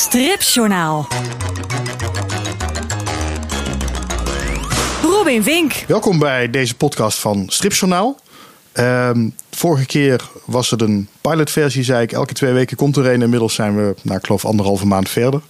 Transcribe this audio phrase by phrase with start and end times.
[0.00, 1.08] Stripjournaal.
[5.02, 5.72] Robin Vink.
[5.86, 8.18] Welkom bij deze podcast van Stripjournaal.
[8.72, 12.12] Ehm, vorige keer was het een pilotversie, zei ik.
[12.12, 13.22] Elke twee weken komt er een.
[13.22, 15.40] Inmiddels zijn we, nou, ik geloof, anderhalve maand verder.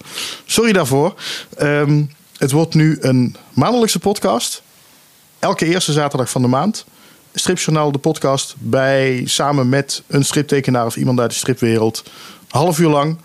[0.45, 1.13] Sorry daarvoor.
[1.57, 2.03] Ehm,
[2.37, 4.61] het wordt nu een maandelijkse podcast.
[5.39, 6.85] Elke eerste zaterdag van de maand.
[7.33, 12.03] Stripjournaal, de podcast, bij, samen met een striptekenaar of iemand uit de stripwereld.
[12.47, 13.17] Half uur lang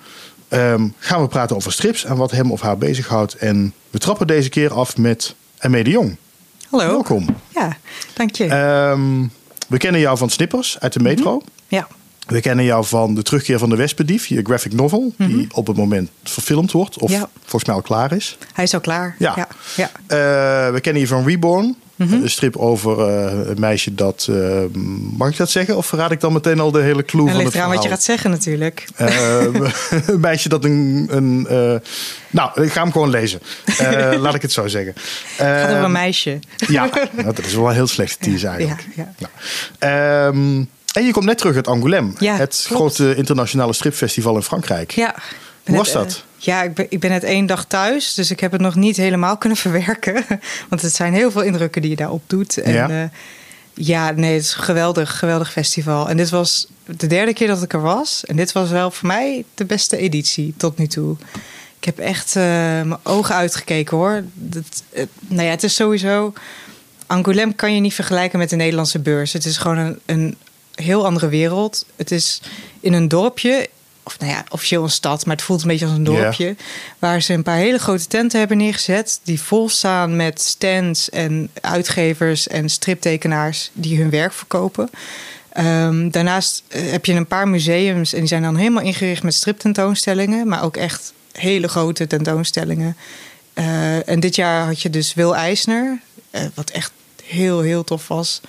[0.48, 3.34] ehm, gaan we praten over strips en wat hem of haar bezighoudt.
[3.34, 6.16] En we trappen deze keer af met Emme de Jong.
[6.70, 6.87] Hallo.
[6.87, 7.27] Welkom.
[7.54, 7.77] Ja,
[8.14, 8.45] dank je.
[8.46, 9.27] Ehm,
[9.68, 11.42] we kennen jou van Snippers uit de metro.
[11.68, 11.87] ja.
[12.27, 15.77] We kennen jou van de terugkeer van de Wespendief, je graphic novel, die op het
[15.77, 17.28] moment verfilmd wordt, of Ja.
[17.40, 18.38] volgens mij al klaar is.
[18.52, 19.16] Hij is al klaar.
[19.18, 19.32] Ja.
[19.37, 19.48] ja.
[19.76, 19.90] ja.
[20.06, 24.27] Eh, we kennen je van Reborn, een strip over eh, een meisje dat.
[24.30, 24.60] eh,
[25.16, 25.77] mag ik dat zeggen?
[25.77, 27.82] Of verraad ik dan meteen al de hele clue En van ligt het eraan wat
[27.82, 27.96] je verhaal?
[27.98, 28.87] gaat zeggen natuurlijk.
[28.96, 31.07] Eh, een meisje dat een.
[31.10, 31.46] een
[32.30, 33.40] nou, ik ga hem gewoon lezen.
[34.20, 34.95] Laat ik het zo zeggen.
[35.37, 36.38] Het gaat over een meisje.
[36.57, 38.87] ja, nou, dat is wel een heel slechte tease eigenlijk.
[38.95, 39.29] Ja, ja.
[39.79, 42.95] Nou, ehm, en je komt net terug uit Angoulême, Ja, het klopt.
[42.96, 44.90] grote internationale stripfestival in Frankrijk.
[44.90, 45.15] Ja.
[45.66, 46.12] Hoe was net, dat?
[46.38, 48.74] eh, ja, ik ben, ik ben net één dag thuis, dus ik heb het nog
[48.74, 50.24] niet helemaal kunnen verwerken.
[50.68, 52.58] Want het zijn heel veel indrukken die je daarop doet.
[52.58, 52.88] En, Ja.
[52.88, 53.10] ja.
[53.74, 56.08] ja, nee, het is een geweldig, geweldig festival.
[56.08, 58.24] En dit was de derde keer dat ik er was.
[58.24, 61.16] En dit was wel voor mij de beste editie tot nu toe.
[61.78, 64.22] Ik heb echt eh, mijn ogen uitgekeken hoor.
[64.34, 66.32] Dat, eh, nou ja, het is sowieso.
[67.06, 69.32] Angoulême kan je niet vergelijken met de Nederlandse beurs.
[69.32, 70.36] Het is gewoon een, een
[70.75, 71.86] heel andere wereld.
[71.97, 72.41] Het is
[72.80, 73.69] in een dorpje,
[74.06, 76.56] of nou ja, officieel een stad, maar het voelt een beetje als een dorpje.
[76.99, 79.21] Waar ze een paar hele grote tenten hebben neergezet.
[79.22, 84.91] Die vol staan met stands en uitgevers en striptekenaars die hun werk verkopen.
[85.53, 89.34] Ehm, daarnaast eh, heb je een paar museums en die zijn dan helemaal ingericht met
[89.34, 92.97] striptentoonstellingen, maar ook echt hele grote tentoonstellingen.
[93.53, 96.92] Eh, en dit jaar had je dus Wil Eisner, eh, wat echt
[97.25, 98.41] heel, heel tof was.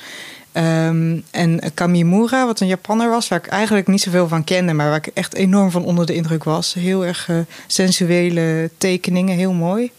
[0.58, 4.90] Ehm, en Kamimura, wat een Japanner was, waar ik eigenlijk niet zoveel van kende, maar
[4.90, 6.74] waar ik echt enorm van onder de indruk was.
[6.74, 7.38] Heel erg eh,
[7.68, 9.92] sensuele tekeningen, heel mooi.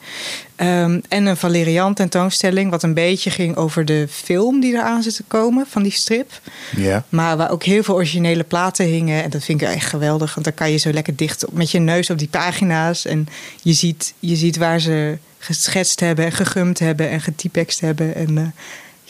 [0.57, 5.17] Ehm, en een Valerian tentoonstelling, wat een beetje ging over de film die eraan zit
[5.17, 6.41] te komen van die strip.
[6.77, 7.05] Ja.
[7.09, 9.23] Maar waar ook heel veel originele platen hingen.
[9.23, 10.35] En dat vind ik echt geweldig.
[10.35, 13.05] Want dan kan je zo lekker dicht op, met je neus op die pagina's.
[13.05, 13.27] En
[13.63, 18.15] je ziet, je ziet waar ze geschetst hebben en gegumd hebben en getypext hebben.
[18.15, 18.45] En eh,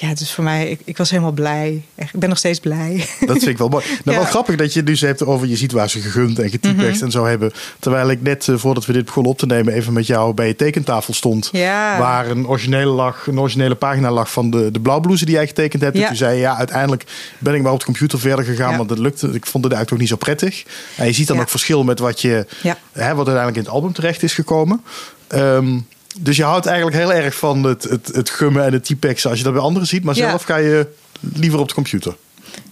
[0.01, 1.83] ja, dus voor mij, ik, ik was helemaal blij.
[1.95, 2.97] Echt, ik ben nog steeds blij.
[3.21, 3.85] Dat vind ik wel mooi.
[4.05, 4.23] Nou, Ja.
[4.23, 6.95] wel grappig dat je het dus hebt over je ziet waar ze gegumd en getypext
[6.97, 7.05] Mhm.
[7.05, 7.53] en zo hebben.
[7.79, 10.47] Terwijl ik net eh, voordat we dit begonnen op te nemen even met jou bij
[10.47, 11.49] je tekentafel stond.
[11.53, 11.99] Ja.
[11.99, 15.83] Waar een originele, lag, een originele pagina lag van de, de blauwblouse die jij getekend
[15.83, 15.95] hebt.
[15.95, 16.07] En Ja.
[16.07, 17.05] toen zei je, ja, uiteindelijk
[17.39, 19.27] ben ik maar op de computer verder gegaan, want het lukte.
[19.27, 20.65] Ik vond het eigenlijk ook niet zo prettig.
[20.97, 22.77] En je ziet dan ook verschil met wat, je, Ja.
[22.93, 24.83] hè, wat uiteindelijk in het album terecht is gekomen.
[25.29, 25.79] Ehm,
[26.19, 29.39] dus je houdt eigenlijk heel erg van het, het, het gummen en het typexen als
[29.39, 30.05] je dat bij anderen ziet.
[30.05, 30.29] Maar Ja.
[30.29, 30.87] zelf ga je
[31.21, 32.17] liever op de computer.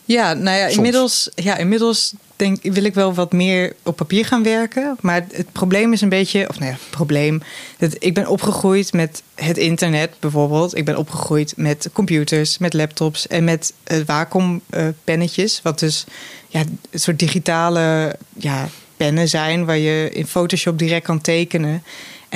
[0.04, 0.76] Ja, nou ja, Soms.
[0.76, 4.96] inmiddels, ja, inmiddels denk, wil ik wel wat meer op papier gaan werken.
[5.00, 7.42] Maar het probleem is een beetje, of nou ja, probleem.
[7.78, 10.76] Dat ik ben opgegroeid met het internet bijvoorbeeld.
[10.76, 15.60] Ik ben opgegroeid met computers, met laptops en met uh, Wacom eh, pennetjes.
[15.62, 16.04] Wat dus
[16.48, 21.82] ja, een soort digitale ja, pennen zijn waar je in Photoshop direct kan tekenen.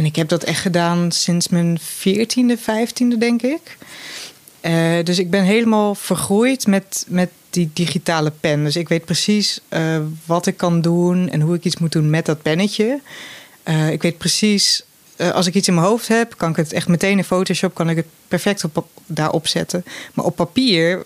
[0.00, 3.76] En ik heb dat echt gedaan sinds mijn 14e, 15e, denk ik.
[4.62, 8.64] Uh, dus ik ben helemaal vergroeid met, met die digitale pen.
[8.64, 12.10] Dus ik weet precies uh, wat ik kan doen en hoe ik iets moet doen
[12.10, 13.00] met dat pennetje.
[13.64, 14.84] Uh, ik weet precies,
[15.32, 17.90] als ik iets in mijn hoofd heb, kan ik het echt meteen in Photoshop, kan
[17.90, 19.84] ik het perfect op, daarop zetten.
[20.14, 21.02] Maar op papier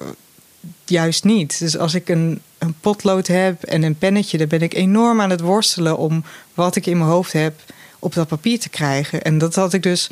[0.84, 1.58] juist niet.
[1.58, 5.30] Dus als ik een, een potlood heb en een pennetje, dan ben ik enorm aan
[5.30, 6.24] het worstelen om
[6.54, 7.54] wat ik in mijn hoofd heb
[8.04, 9.22] op dat papier te krijgen.
[9.22, 10.10] En dat had ik dus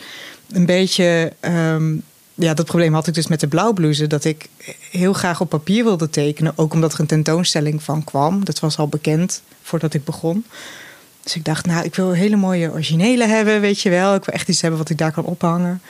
[0.51, 1.33] een beetje.
[1.41, 2.03] Um,
[2.35, 4.07] ja, dat probleem had ik dus met de blauwblouse.
[4.07, 4.49] Dat ik
[4.91, 6.53] heel graag op papier wilde tekenen.
[6.57, 8.45] Ook omdat er een tentoonstelling van kwam.
[8.45, 10.45] Dat was al bekend voordat ik begon.
[11.23, 14.15] Dus ik dacht, nou, ik wil hele mooie originele hebben, weet je wel.
[14.15, 15.83] Ik wil echt iets hebben wat ik daar kan ophangen.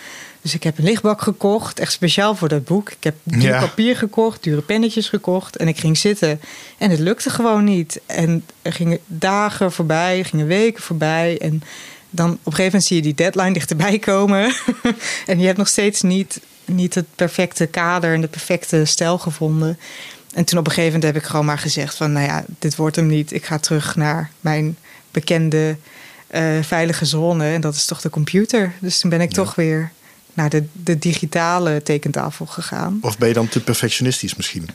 [0.43, 2.91] Dus ik heb een lichtbak gekocht, echt speciaal voor dat boek.
[2.91, 3.61] Ik heb duur ja.
[3.61, 5.57] papier gekocht, dure pennetjes gekocht.
[5.57, 6.41] En ik ging zitten
[6.79, 8.01] en het lukte gewoon niet.
[8.07, 11.39] En er gingen dagen voorbij, er gingen weken voorbij.
[11.41, 11.63] En
[12.15, 14.55] dan op een gegeven moment zie je die deadline dichterbij komen.
[15.27, 19.79] en je hebt nog steeds niet, niet het perfecte kader en de perfecte stijl gevonden.
[20.35, 22.13] En toen op een gegeven moment heb ik gewoon maar gezegd van...
[22.13, 23.33] nou ja, dit wordt hem niet.
[23.33, 24.77] Ik ga terug naar mijn
[25.11, 25.77] bekende
[26.35, 27.53] uh, veilige zone.
[27.53, 28.73] En dat is toch de computer.
[28.81, 29.35] Dus toen ben ik ja.
[29.35, 29.93] toch weer
[30.33, 32.99] naar de, de digitale tekentafel gegaan.
[33.03, 34.69] Of ben je dan te perfectionistisch misschien?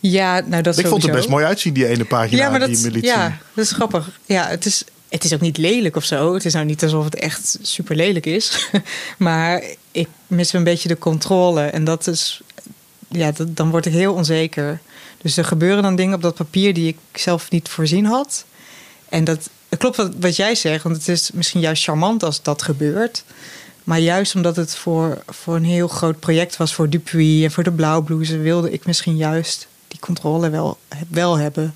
[0.00, 0.88] Ja, nou dat Ik sowieso.
[0.88, 3.70] vond het best mooi uitzien, die ene pagina ja, maar dat, die ja, dat is
[3.70, 4.20] grappig.
[4.26, 6.34] Ja, het is, het is ook niet lelijk of zo.
[6.34, 8.68] Het is nou niet alsof het echt super lelijk is.
[9.18, 11.62] maar ik mis een beetje de controle.
[11.62, 12.40] En dat is,
[13.08, 14.80] ja, dan word ik heel onzeker.
[15.22, 18.44] Dus er gebeuren dan dingen op dat papier die ik zelf niet voorzien had.
[19.08, 22.62] En dat klopt wat, wat jij zegt, want het is misschien juist charmant als dat
[22.62, 23.24] gebeurt.
[23.84, 27.62] Maar juist omdat het voor, voor een heel groot project was voor Dupuis en voor
[27.62, 30.78] de Blauwblouse, wilde ik misschien juist die controle wel,
[31.08, 31.74] wel hebben.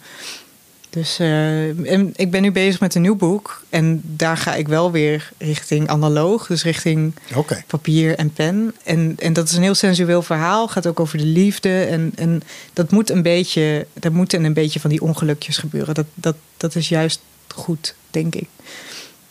[0.90, 3.62] Dus uh, en ik ben nu bezig met een nieuw boek.
[3.68, 6.46] En daar ga ik wel weer richting analoog.
[6.46, 7.64] Dus richting okay.
[7.66, 8.74] papier en pen.
[8.82, 10.68] En, en dat is een heel sensueel verhaal.
[10.68, 11.84] Gaat ook over de liefde.
[11.84, 12.42] En, en
[12.72, 13.86] dat moet een beetje.
[14.00, 15.94] Er moeten een beetje van die ongelukjes gebeuren.
[15.94, 17.20] Dat, dat, dat is juist
[17.54, 18.48] goed, denk ik.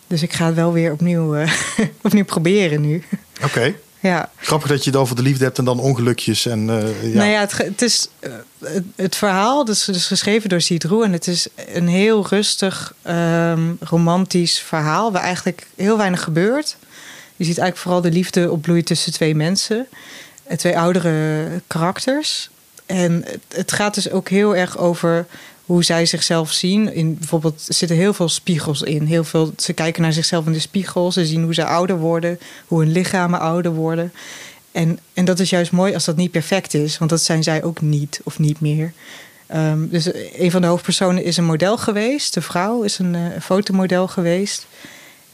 [0.07, 1.51] Dus ik ga het wel weer opnieuw, uh,
[2.01, 3.03] opnieuw proberen nu.
[3.44, 3.75] Oké.
[4.00, 4.30] Ja.
[4.36, 6.46] Grappig dat je het over de liefde hebt en dan ongelukjes.
[6.46, 7.18] En, uh, ja.
[7.18, 11.04] Nou ja, het, het is uh, het, het, verhaal, dus, dus geschreven door Cidroe.
[11.04, 16.78] En het is een heel rustig, um, romantisch verhaal waar eigenlijk heel weinig gebeurt.
[17.36, 19.88] Je ziet eigenlijk vooral de liefde opbloeien tussen twee mensen.
[20.56, 22.50] Twee oudere karakters.
[22.86, 25.25] En het, het gaat dus ook heel erg over
[25.69, 26.94] hoe zij zichzelf zien.
[26.94, 29.06] In, bijvoorbeeld zitten heel veel spiegels in.
[29.06, 31.12] Heel veel, ze kijken naar zichzelf in de spiegel.
[31.12, 34.13] Ze zien hoe ze ouder worden, hoe hun lichamen ouder worden.
[34.71, 37.63] En, en dat is juist mooi als dat niet perfect is, want dat zijn zij
[37.63, 38.94] ook niet of niet meer.
[39.56, 42.33] Um, dus een van de hoofdpersonen is een model geweest.
[42.33, 44.68] De vrouw is een, uh, fotomodel geweest.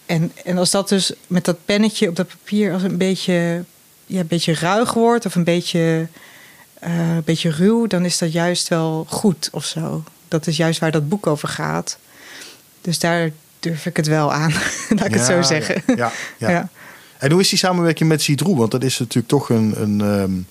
[0.06, 3.64] En, en als dat dus met dat pennetje op dat papier als een beetje,
[4.06, 6.08] ja, een beetje ruig wordt of een beetje,
[6.84, 10.80] uh, een beetje ruw, dan is dat juist wel goed of zo dat is juist
[10.80, 11.98] waar dat boek over gaat.
[12.82, 14.54] Dus daar durf ik het wel aan,
[14.96, 15.84] laat ik het zo zeggen.
[15.96, 16.70] Ja, ja, ja,
[17.18, 18.58] En hoe is die samenwerking met Cidroe?
[18.58, 20.48] Want dat is natuurlijk toch een, een, um,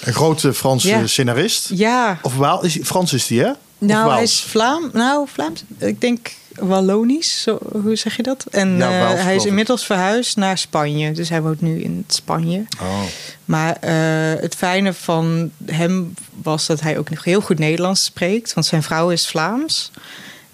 [0.00, 1.68] een grote Franse scenarist.
[1.74, 2.18] Ja.
[2.22, 3.52] Of wel, is, Frans is die, hè?
[3.78, 4.90] nou, hij is Vlaam.
[4.92, 5.64] Nou, Vlaams.
[5.78, 6.30] Ik denk
[6.60, 8.44] Wallonisch, zo, hoe zeg je dat?
[8.50, 11.12] En ja, uh, hij is inmiddels verhuisd naar Spanje.
[11.12, 12.64] Dus hij woont nu in Spanje.
[12.80, 13.02] Oh.
[13.44, 18.54] Maar uh, het fijne van hem was dat hij ook nog heel goed Nederlands spreekt.
[18.54, 19.90] Want zijn vrouw is Vlaams.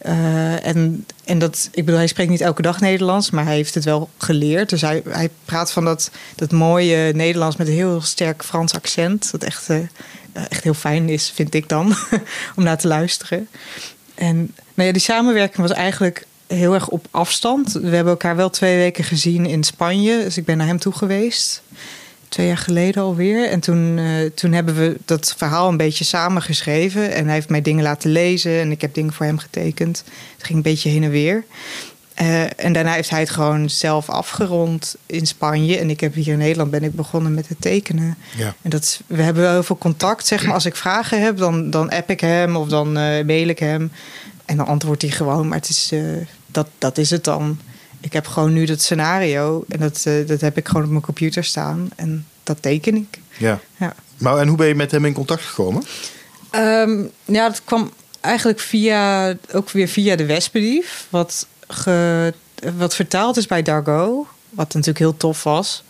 [0.07, 3.75] Uh, en, en dat, ik bedoel, hij spreekt niet elke dag Nederlands, maar hij heeft
[3.75, 4.71] het wel geleerd.
[4.71, 9.31] Dus hij, hij praat van dat, dat mooie Nederlands met een heel sterk Frans accent.
[9.31, 9.79] Dat echt, uh,
[10.33, 11.97] echt heel fijn is, vind ik dan,
[12.57, 13.49] om naar te luisteren.
[14.17, 14.37] En
[14.75, 17.73] nou ja, die samenwerking was eigenlijk heel erg op afstand.
[17.73, 20.23] We hebben elkaar wel twee weken gezien in Spanje.
[20.23, 21.63] Dus ik ben naar hem toe geweest.
[22.29, 23.49] Twee jaar geleden alweer.
[23.49, 27.13] En toen, uh, toen hebben we dat verhaal een beetje samen geschreven.
[27.13, 28.61] En hij heeft mij dingen laten lezen.
[28.61, 30.05] En ik heb dingen voor hem getekend.
[30.37, 31.45] Het ging een beetje heen en weer.
[32.23, 35.79] Uh, en daarna heeft hij het gewoon zelf afgerond in Spanje.
[35.79, 38.17] En ik heb hier in Nederland ben ik begonnen met het tekenen.
[38.37, 38.55] Ja.
[38.63, 40.27] En dat, we hebben wel heel veel contact.
[40.27, 43.49] Zeg maar, als ik vragen heb, dan, dan app ik hem of dan uh, mail
[43.49, 43.93] ik hem.
[44.45, 45.49] En dan antwoordt hij gewoon.
[45.49, 47.61] Maar het is, uh, dat, dat is het dan.
[48.01, 49.65] Ik heb gewoon nu dat scenario.
[49.69, 51.89] En dat, dat heb ik gewoon op mijn computer staan.
[51.97, 53.19] En dat teken ik.
[53.39, 53.61] Ja.
[53.77, 53.95] ja.
[54.17, 55.83] Maar en hoe ben je met hem in contact gekomen?
[56.53, 61.07] Um, ja, dat kwam eigenlijk via, ook weer via de Wespedief.
[61.11, 61.47] Wat
[62.77, 64.27] wat vertaald is bij Dargo.
[64.51, 65.83] Wat natuurlijk heel tof was.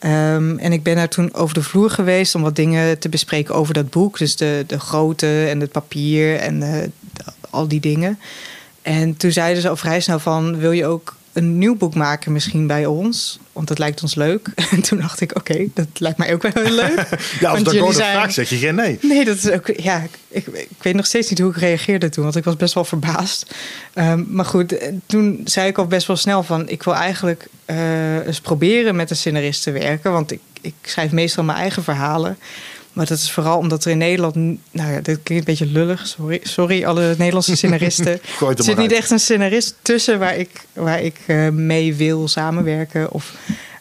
[0.00, 3.54] Um, en ik ben daar toen over de vloer geweest om wat dingen te bespreken
[3.54, 4.18] over dat boek.
[4.18, 6.90] Dus de, de grootte en het papier en de,
[7.50, 8.18] al die dingen.
[8.82, 10.58] En toen zeiden ze al vrij snel van...
[10.58, 13.38] wil je ook een nieuw boek maken misschien bij ons?
[13.52, 14.48] Want dat lijkt ons leuk.
[14.70, 17.08] En toen dacht ik, oké, okay, dat lijkt mij ook wel heel leuk.
[17.40, 18.12] ja, als Dargo zijn...
[18.12, 18.98] vraagt, zeg je geen nee.
[19.02, 19.66] Nee, dat is ook...
[19.76, 22.24] Ja, ik, ik weet nog steeds niet hoe ik reageerde toen.
[22.24, 23.54] Want ik was best wel verbaasd.
[23.94, 24.76] Um, maar goed,
[25.06, 26.68] toen zei ik al best wel snel van...
[26.68, 30.12] ik wil eigenlijk uh, eens proberen met een scenarist te werken.
[30.12, 32.38] Want ik, ik schrijf meestal mijn eigen verhalen.
[32.96, 34.34] Maar dat is vooral omdat er in Nederland...
[34.70, 36.06] Nou ja, dit klinkt een beetje lullig.
[36.06, 38.20] Sorry, sorry alle Nederlandse scenaristen.
[38.56, 43.10] er zit niet echt een scenarist tussen waar ik, waar ik uh, mee wil samenwerken.
[43.10, 43.34] Of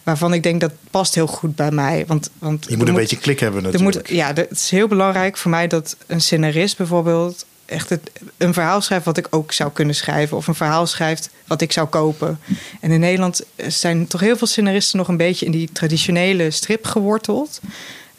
[0.03, 2.03] waarvan ik denk dat past heel goed bij mij.
[2.07, 3.95] Want, want je moet een moet, beetje klik hebben natuurlijk.
[3.95, 7.45] Moet, ja, het is heel belangrijk voor mij dat een scenarist bijvoorbeeld...
[7.65, 10.37] echt het, een verhaal schrijft wat ik ook zou kunnen schrijven.
[10.37, 12.39] Of een verhaal schrijft wat ik zou kopen.
[12.81, 15.45] En in Nederland zijn toch heel veel scenaristen nog een beetje...
[15.45, 17.61] in die traditionele strip geworteld...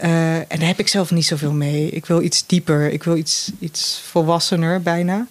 [0.00, 1.90] Uh, en daar heb ik zelf niet zoveel mee.
[1.90, 2.92] Ik wil iets dieper.
[2.92, 5.26] Ik wil iets, iets volwassener bijna.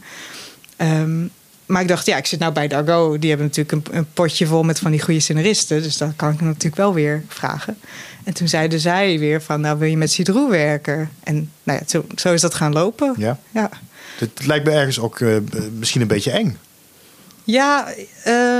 [0.78, 1.32] Um,
[1.66, 3.20] maar ik dacht, ja, ik zit nou bij Dargo.
[3.20, 5.82] Die hebben natuurlijk een, een, potje vol met van die goede scenaristen.
[5.82, 7.78] Dus dat kan ik natuurlijk wel weer vragen.
[8.24, 11.10] En toen zeiden zij weer van, nou wil je met Cidroe werken?
[11.24, 13.14] En nou ja, zo, zo is dat gaan lopen.
[13.18, 13.40] Ja.
[13.52, 13.70] ja.
[14.18, 15.38] Het lijkt me ergens ook uh,
[15.78, 16.58] misschien een beetje eng.
[17.44, 17.88] Ja,
[18.28, 18.55] uh,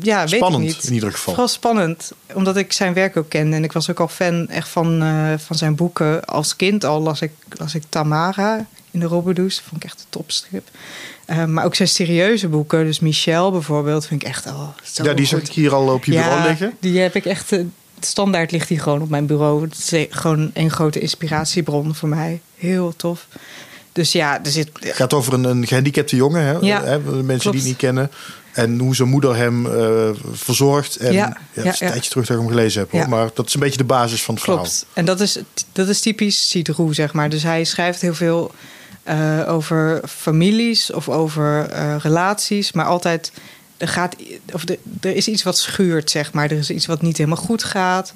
[0.00, 0.86] ja spannend, weet ik niet.
[0.86, 1.34] in ieder geval.
[1.34, 3.56] Vooral spannend, omdat ik zijn werk ook kende.
[3.56, 6.24] En ik was ook al fan echt van, uh, van zijn boeken.
[6.24, 9.60] Als kind al las ik, las ik Tamara in de Robberdoes.
[9.60, 10.68] Vond ik echt een topstrip.
[11.26, 12.84] Uh, maar ook zijn serieuze boeken.
[12.84, 16.04] Dus Michel bijvoorbeeld vind ik echt al zo Ja, die zag ik hier al op
[16.04, 16.72] je bureau liggen.
[16.80, 17.52] die heb ik echt...
[17.52, 17.64] Uh,
[18.00, 19.62] standaard ligt die gewoon op mijn bureau.
[19.62, 22.40] Het is gewoon een grote inspiratiebron voor mij.
[22.56, 23.26] Heel tof.
[23.98, 24.70] Dus ja, er zit...
[24.80, 26.52] Het gaat over een, een gehandicapte jongen, hè?
[26.52, 26.98] Ja, hè?
[27.22, 28.10] Mensen die het niet kennen.
[28.52, 30.96] En hoe zijn moeder hem uh, verzorgt.
[30.96, 32.90] En ja, ja, ja, een tijdje terug dat ik hem gelezen heb.
[32.90, 33.08] Hoor.
[33.08, 34.68] Maar dat is een beetje de basis van het Klopt.
[34.68, 34.88] verhaal.
[34.94, 35.38] En dat is,
[35.72, 37.28] dat is typisch Citroën, zeg maar.
[37.28, 38.52] Dus hij schrijft heel veel
[39.08, 42.72] uh, over families of over uh, relaties.
[42.72, 43.32] Maar altijd,
[43.76, 44.16] er, gaat,
[44.52, 46.50] of er, er is iets wat schuurt, zeg maar.
[46.50, 48.12] Er is iets wat niet helemaal goed gaat.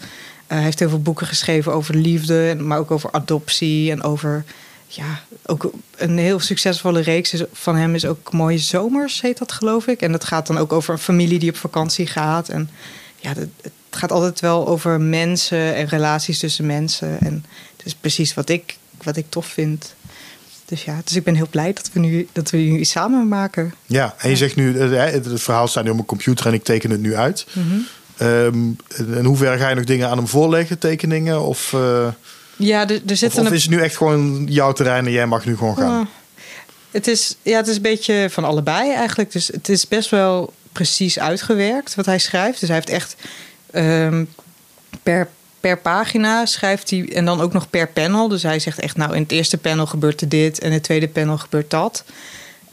[0.47, 2.57] hij heeft heel veel boeken geschreven over liefde.
[2.59, 4.45] Maar ook over adoptie en over
[4.95, 9.87] ja, ook een heel succesvolle reeks van hem is ook Mooie Zomers, heet dat geloof
[9.87, 10.01] ik.
[10.01, 12.49] En dat gaat dan ook over een familie die op vakantie gaat.
[12.49, 12.71] En
[13.17, 17.21] ja, het gaat altijd wel over mensen en relaties tussen mensen.
[17.21, 17.45] En
[17.77, 19.95] het is precies wat ik, wat ik tof vind.
[20.65, 23.29] Dus ja, dus ik ben heel blij dat we nu, dat we nu iets samen
[23.29, 23.75] maken.
[23.87, 26.91] Ja, en je zegt nu, het, verhaal staat nu op mijn computer en ik teken
[26.91, 27.47] het nu uit.
[27.53, 27.87] Mm -hmm.
[28.27, 28.77] um,
[29.17, 31.41] in hoeverre ga je nog dingen aan hem voorleggen, tekeningen?
[31.41, 31.73] Of...
[31.73, 32.09] Uh...
[32.63, 35.27] Ja, er, er zit of, of is het nu echt gewoon jouw terrein en jij
[35.27, 36.01] mag nu gewoon gaan?
[36.01, 36.07] Oh,
[36.91, 39.33] het, is, ja, het is een beetje van allebei eigenlijk.
[39.33, 42.61] Dus het is best wel precies uitgewerkt wat hij schrijft.
[42.61, 43.17] Dus hij heeft echt
[43.75, 44.29] um,
[45.03, 45.29] per,
[45.61, 48.29] per pagina schrijft hij en dan ook nog per panel.
[48.29, 50.83] Dus hij zegt echt, nou in het eerste panel gebeurt er dit en in het
[50.83, 52.05] tweede panel gebeurt dat.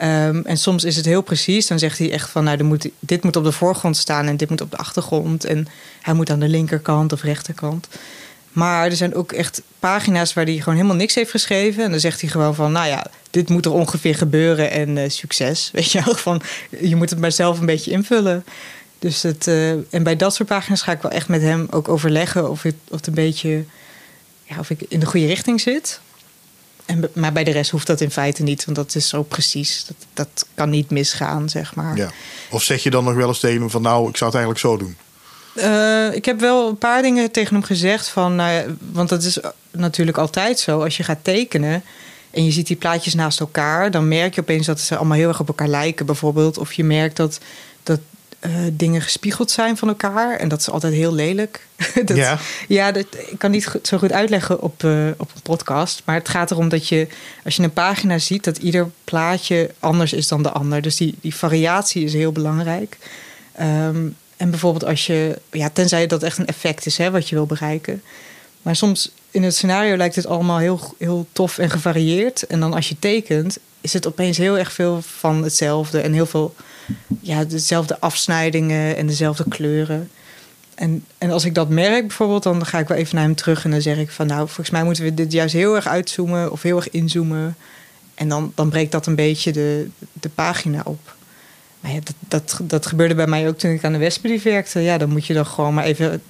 [0.02, 1.66] Um, en soms is het heel precies.
[1.66, 4.50] Dan zegt hij echt van, nou, moet, dit moet op de voorgrond staan en dit
[4.50, 5.44] moet op de achtergrond.
[5.44, 5.68] En
[6.00, 7.88] hij moet aan de linkerkant of rechterkant.
[8.52, 11.84] Maar er zijn ook echt pagina's waar hij gewoon helemaal niks heeft geschreven.
[11.84, 15.08] En dan zegt hij gewoon van, nou ja, dit moet er ongeveer gebeuren en uh,
[15.08, 15.68] succes.
[15.72, 16.42] Weet je wel, van,
[16.80, 18.44] je moet het maar zelf een beetje invullen.
[18.98, 21.88] Dus het, uh, en bij dat soort pagina's ga ik wel echt met hem ook
[21.88, 23.64] overleggen of, het, of het een beetje,
[24.44, 26.00] ja, of ik in de goede richting zit.
[26.84, 29.84] En, maar bij de rest hoeft dat in feite niet, want dat is zo precies.
[29.86, 31.96] Dat, dat kan niet misgaan, zeg maar.
[31.96, 32.10] Ja.
[32.50, 34.58] Of zeg je dan nog wel eens tegen hem van, nou, ik zou het eigenlijk
[34.58, 34.96] zo doen?
[35.54, 38.08] Uh, ik heb wel een paar dingen tegen hem gezegd.
[38.08, 39.38] Van, nou, want dat is
[39.70, 40.82] natuurlijk altijd zo.
[40.82, 41.82] Als je gaat tekenen
[42.30, 45.28] en je ziet die plaatjes naast elkaar, dan merk je opeens dat ze allemaal heel
[45.28, 46.58] erg op elkaar lijken, bijvoorbeeld.
[46.58, 47.40] Of je merkt dat,
[47.82, 48.00] dat
[48.40, 50.36] uh, dingen gespiegeld zijn van elkaar.
[50.36, 51.66] En dat is altijd heel lelijk.
[52.04, 52.38] dat, ja,
[52.68, 56.02] ja dat, ik kan niet zo goed uitleggen op, uh, op een podcast.
[56.04, 57.06] Maar het gaat erom dat je,
[57.44, 60.82] als je een pagina ziet, dat ieder plaatje anders is dan de ander.
[60.82, 62.96] Dus die, die variatie is heel belangrijk.
[63.60, 67.34] Um, en bijvoorbeeld als je, ja, tenzij dat echt een effect is hè, wat je
[67.34, 68.02] wil bereiken.
[68.62, 72.46] Maar soms in het scenario lijkt het allemaal heel, heel tof en gevarieerd.
[72.46, 76.00] En dan als je tekent, is het opeens heel erg veel van hetzelfde.
[76.00, 76.54] En heel veel,
[77.20, 80.10] ja, dezelfde afsnijdingen en dezelfde kleuren.
[80.74, 83.64] En, en als ik dat merk bijvoorbeeld, dan ga ik wel even naar hem terug
[83.64, 86.52] en dan zeg ik van nou, volgens mij moeten we dit juist heel erg uitzoomen
[86.52, 87.56] of heel erg inzoomen.
[88.14, 91.18] En dan, dan breekt dat een beetje de, de pagina op.
[91.80, 94.80] Maar ja, dat, dat, dat gebeurde bij mij ook toen ik aan de Westbrief werkte.
[94.80, 96.22] Ja, dan moet je dan gewoon maar even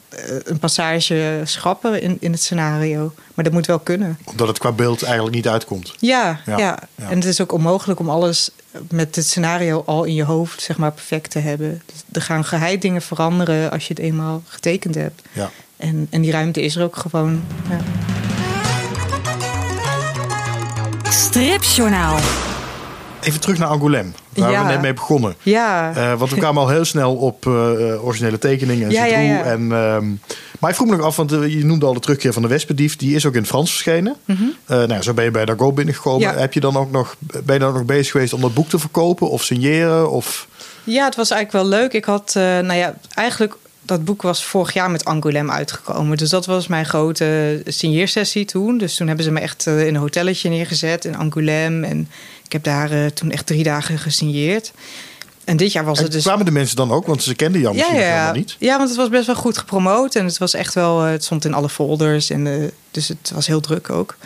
[0.44, 3.12] een passage schrappen in, in het scenario.
[3.34, 4.18] Maar dat moet wel kunnen.
[4.24, 5.94] Omdat het qua beeld eigenlijk niet uitkomt.
[5.98, 6.78] Ja, ja, ja.
[6.96, 8.50] en het is ook onmogelijk om alles
[8.90, 11.82] met het scenario al in je hoofd zeg maar, perfect te hebben.
[12.12, 15.22] Er gaan geheid dingen veranderen als je het eenmaal getekend hebt.
[15.32, 15.50] Ja.
[15.76, 17.42] En, en die ruimte is er ook gewoon.
[17.68, 17.78] Ja.
[21.10, 22.18] Stripjournaal.
[23.22, 24.64] Even terug naar Angoulême, waar Ja.
[24.66, 25.34] we net mee begonnen.
[25.42, 29.42] Ja, Eh, want we kwamen al heel snel op eh, originele tekeningen en Ja, ja.
[29.42, 30.04] En, ehm,
[30.58, 32.48] maar ik vroeg me nog af, want eh, je noemde al de terugkeer van de
[32.48, 32.96] Wespendief.
[32.96, 34.16] Die is ook in het Frans verschenen.
[34.26, 34.36] Eh,
[34.66, 36.28] nou, ja, zo ben je bij Dago binnengekomen.
[36.28, 36.38] Mhm.
[36.38, 38.68] Heb je dan ook nog, ben je dan ook nog bezig geweest om dat boek
[38.68, 40.10] te verkopen of signeren?
[40.10, 40.48] Of...
[40.84, 41.92] Ja, het was eigenlijk wel leuk.
[41.92, 46.16] Ik had, nou ja, eigenlijk dat boek was vorig jaar met Angoulême uitgekomen.
[46.16, 48.78] Dus dat was mijn grote signeersessie toen.
[48.78, 51.88] Dus toen hebben ze me echt in een hotelletje neergezet in Angoulême.
[51.88, 52.08] En
[52.50, 54.72] ik heb daar eh, toen echt drie dagen gesigneerd.
[55.44, 56.22] En dit jaar was En het dus...
[56.22, 57.06] kwamen de mensen dan ook?
[57.06, 58.56] Want ze kenden jou misschien helemaal niet.
[58.58, 60.14] ja, want het was best wel goed gepromoot.
[60.14, 62.30] En het was echt wel, eh, het stond in alle folders.
[62.30, 64.16] En, eh, dus het was heel druk ook.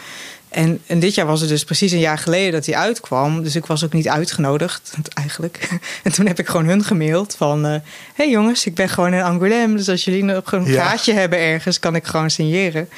[0.49, 3.43] En, en dit jaar was het dus precies een jaar geleden dat hij uitkwam.
[3.43, 5.69] Dus ik was ook niet uitgenodigd, eigenlijk.
[6.03, 7.65] En toen heb ik gewoon hun gemaild van...
[7.65, 7.81] Hé
[8.15, 9.77] hey jongens, ik ben gewoon in Angoulême.
[9.77, 10.87] Dus als jullie nog een Ja.
[10.87, 12.89] kaartje hebben ergens, kan ik gewoon signeren.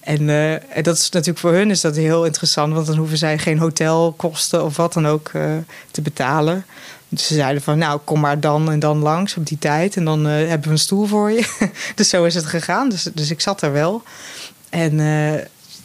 [0.00, 2.74] En, eh, dat is natuurlijk voor hun is dat heel interessant.
[2.74, 5.42] Want dan hoeven zij geen hotelkosten of wat dan ook eh,
[5.90, 6.64] te betalen.
[7.08, 9.96] Dus ze zeiden van, nou, kom maar dan en dan langs op die tijd.
[9.96, 11.68] En dan eh, hebben we een stoel voor je.
[11.94, 12.88] dus zo is het gegaan.
[12.88, 14.02] Dus, dus ik zat er wel.
[14.68, 15.00] En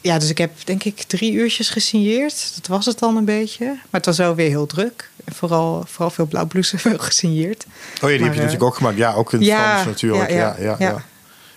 [0.02, 2.52] ja, dus ik heb denk ik drie uurtjes gesigneerd.
[2.56, 3.66] Dat was het dan een beetje.
[3.66, 5.10] Maar het was wel weer heel druk.
[5.24, 7.66] En vooral, vooral veel blauwbloesen gesigneerd.
[8.02, 8.98] Oh ja, die heb je natuurlijk ook gemaakt.
[8.98, 10.30] Ja, ook in het ja, Frans natuurlijk.
[10.30, 11.04] ja, ja, ja.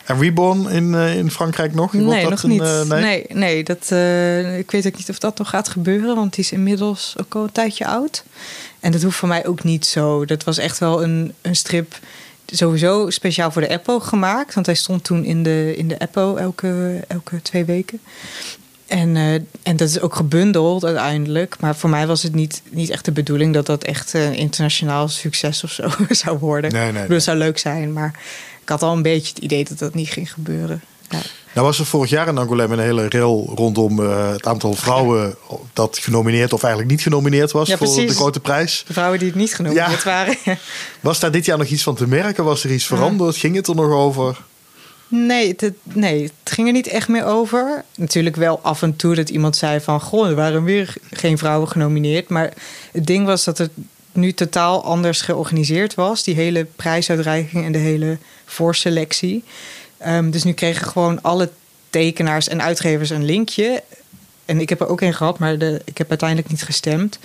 [0.07, 1.93] En Reborn in, uh, in Frankrijk nog?
[1.93, 2.61] Wordt nee, dat nog een, niet.
[2.61, 3.01] Uh, nee?
[3.01, 3.83] nee, nee, dat,
[4.59, 7.43] ik weet ook niet of dat nog gaat gebeuren, want die is inmiddels ook al
[7.43, 8.25] een tijdje oud.
[8.81, 10.25] En dat hoeft voor mij ook niet zo.
[10.25, 11.99] Dat was echt wel een, een strip
[12.47, 14.55] sowieso speciaal voor de Apple gemaakt.
[14.55, 18.01] Want hij stond toen in de, in de Apple elke, elke twee weken.
[18.87, 21.57] En, uh, en dat is ook gebundeld uiteindelijk.
[21.61, 25.09] Maar voor mij was het niet, niet echt de bedoeling dat dat echt een internationaal
[25.09, 26.73] succes of zo zou worden.
[26.73, 28.19] Nee, nee, zou leuk zijn, maar
[28.67, 30.83] ik had al een beetje het idee dat dat niet ging gebeuren.
[31.09, 31.19] Ja.
[31.55, 35.37] Nou was er vorig jaar in Angoulême een hele rel rondom uh, het aantal vrouwen
[35.73, 38.85] dat genomineerd of eigenlijk niet genomineerd was ja, voor de grote prijs.
[38.87, 40.11] De vrouwen die het niet genomineerd ja.
[40.11, 40.37] waren.
[41.01, 42.45] was daar dit jaar nog iets van te merken?
[42.45, 43.37] Was er iets veranderd?
[43.37, 44.39] Ging het er nog over?
[45.09, 47.85] Nee het, nee, het ging er niet echt meer over.
[47.97, 50.01] Natuurlijk wel af en toe dat iemand zei van...
[50.01, 52.29] goh, er waren weer geen vrouwen genomineerd.
[52.29, 52.53] Maar
[52.93, 53.71] het ding was dat het
[54.13, 56.23] nu totaal anders georganiseerd was.
[56.23, 59.45] Die hele prijsuitreiking en de hele voorselectie.
[60.07, 61.51] Um, dus nu kregen gewoon alle
[61.91, 63.83] tekenaars en uitgevers een linkje.
[64.45, 67.19] En ik heb er ook een gehad, maar de, ik heb uiteindelijk niet gestemd.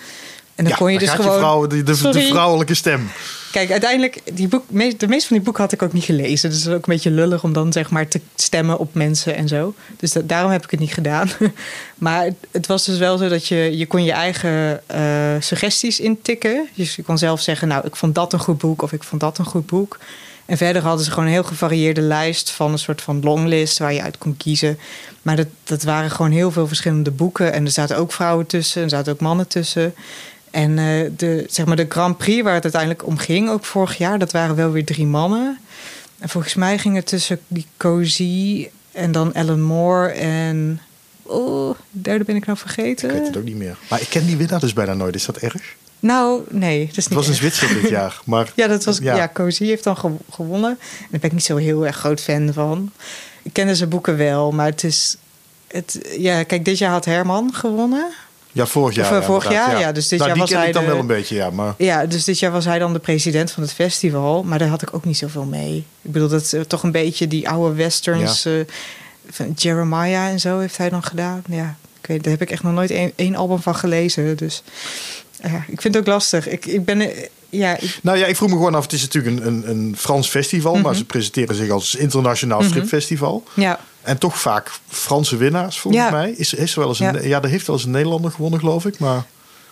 [0.56, 1.38] En dan kon je dus gewoon.
[1.38, 3.10] Vrouw, de, de, de, vrouwelijke stem.
[3.51, 6.50] Kijk, uiteindelijk, die boek, de meeste van die boeken had ik ook niet gelezen.
[6.50, 9.36] Dus het is ook een beetje lullig om dan zeg maar te stemmen op mensen
[9.36, 9.74] en zo.
[9.98, 11.30] Dus daarom heb ik het niet gedaan.
[11.96, 16.70] maar het, was dus wel zo dat je, je kon je eigen uh, suggesties intikken.
[16.75, 19.22] Dus je kon zelf zeggen, nou, ik vond dat een goed boek of ik vond
[19.22, 20.00] dat een goed boek.
[20.51, 23.93] En verder hadden ze gewoon een heel gevarieerde lijst van een soort van longlist waar
[23.93, 24.79] je uit kon kiezen.
[25.22, 27.53] Maar dat, dat waren gewoon heel veel verschillende boeken.
[27.53, 29.93] En er zaten ook vrouwen tussen, en er zaten ook mannen tussen.
[30.50, 33.98] En uh, de, zeg maar de Grand Prix waar het uiteindelijk om ging, ook vorig
[33.98, 35.60] jaar, dat waren wel weer drie mannen.
[36.20, 40.81] En volgens mij ging het tussen die Cozy en dan Ellen Moore en.
[41.22, 43.10] Oh, de derde ben ik nou vergeten.
[43.10, 43.77] Ik weet het ook niet meer.
[43.89, 45.15] Maar ik ken die winnaar dus bijna nooit.
[45.15, 45.75] Is dat erg?
[46.01, 46.79] Nou, nee.
[46.79, 48.22] Dat is niet het was een Zwitser dit jaar.
[48.25, 49.15] Maar, ja, dat was, ja.
[49.15, 50.70] ja Cozy heeft dan gewonnen.
[50.70, 52.91] En daar ben ik niet zo heel erg groot fan van.
[53.41, 55.17] Ik kende zijn boeken wel, maar het is...
[55.67, 58.12] Het, ja, kijk, dit jaar had Herman gewonnen.
[58.51, 59.12] Ja, vorig jaar.
[59.12, 59.91] Of, eh, vorig jaar, ja.
[59.91, 61.50] Dus dit nou, jaar was hij dan wel een beetje, ja.
[61.50, 61.74] Maar...
[61.77, 64.43] Ja, dus dit jaar was hij dan de president van het festival.
[64.43, 65.86] Maar daar had ik ook niet zoveel mee.
[66.02, 68.45] Ik bedoel, dat is eh, toch een beetje die oude westerns.
[68.45, 68.65] Uh,
[69.30, 71.43] van Jeremiah en zo heeft hij dan gedaan.
[71.47, 74.38] Ja, ik weet, daar heb ik echt nog nooit één album van gelezen.
[74.38, 74.63] Dus
[75.41, 76.47] ja, ik vind het ook lastig.
[76.47, 77.12] Ik, ik ben.
[77.49, 78.84] Ja, Nou ja, ik vroeg me gewoon af.
[78.84, 80.93] Het is natuurlijk een, een, een Frans festival, maar mhm.
[80.93, 82.69] ze presenteren zich als internationaal mhm.
[82.69, 83.43] stripfestival.
[83.54, 83.80] Ja.
[84.01, 86.32] En toch vaak Franse winnaars, volgens mij.
[86.32, 87.21] Is, is er wel eens een, ja.
[87.21, 88.99] ja, er heeft wel eens een Nederlander gewonnen, geloof ik.
[88.99, 89.23] Maar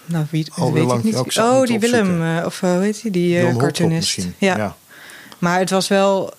[0.05, 1.37] nou, wie, al weet lang, ik niet.
[1.37, 3.11] Oh, die Willem, uh, of uh, hoe heet die?
[3.11, 4.27] Die uh, cartoonist.
[4.37, 4.57] Ja.
[4.57, 4.75] ja.
[5.37, 6.33] Maar het was wel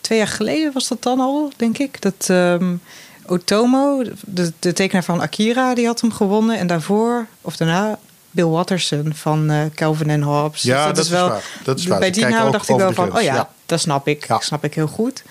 [0.00, 2.02] twee jaar geleden was dat dan al, denk ik.
[2.02, 2.80] Dat um,
[3.26, 6.58] Otomo, de, de tekenaar van Akira, die had hem gewonnen.
[6.58, 7.98] En daarvoor, of daarna,
[8.30, 10.62] Bill Watterson van uh, Calvin en Hobbes.
[10.62, 11.28] Ja, dus dat, dat, is wel.
[11.28, 11.42] Waar.
[11.64, 11.98] Dat is waar.
[11.98, 14.28] Bij die naam dacht ik wel van, oh ja, dat snap ik.
[14.28, 15.22] Dat snap ik heel goed.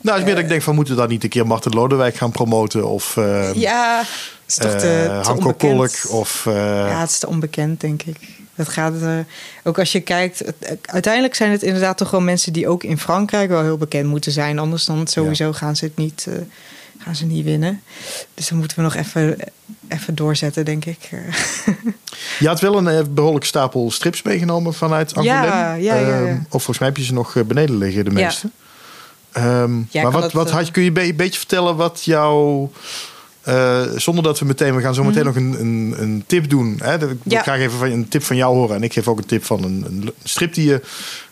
[0.00, 2.16] Nou, is meer dat ik denk van, moeten we dan niet een keer Martin Lodewijk
[2.16, 2.88] gaan promoten?
[2.88, 4.04] Of uh, ja,
[4.46, 5.90] is toch te, uh, Hanko Kolk?
[6.08, 6.54] Of, uh,
[6.88, 8.16] ja, het is te onbekend, denk ik.
[8.54, 8.92] Dat gaat,
[9.64, 10.44] ook als je kijkt,
[10.82, 14.32] uiteindelijk zijn het inderdaad toch wel mensen die ook in Frankrijk wel heel bekend moeten
[14.32, 14.58] zijn.
[14.58, 16.26] Anders dan sowieso gaan ze het niet
[17.02, 17.82] gaan ze niet winnen.
[18.34, 19.36] Dus dan moeten we nog even,
[19.88, 20.98] even doorzetten, denk ik.
[22.38, 25.22] Je had wel een eh, behoorlijke stapel strips meegenomen vanuit Angoulême.
[25.24, 28.10] Ja, ja, ja, ehm, of volgens mij heb je ze nog eh, beneden liggen, de
[28.10, 28.50] meeste.
[29.36, 32.70] Um, maar wat, wat had, kun je een beetje vertellen wat jouw...
[33.48, 35.42] Uh, zonder dat we meteen, we gaan zo meteen mhm.
[35.42, 36.78] nog een, een, een, tip doen.
[36.82, 36.94] Hè?
[36.94, 38.76] Ik wil graag even van, een tip van jou horen.
[38.76, 40.82] En ik geef ook een tip van een, een strip die je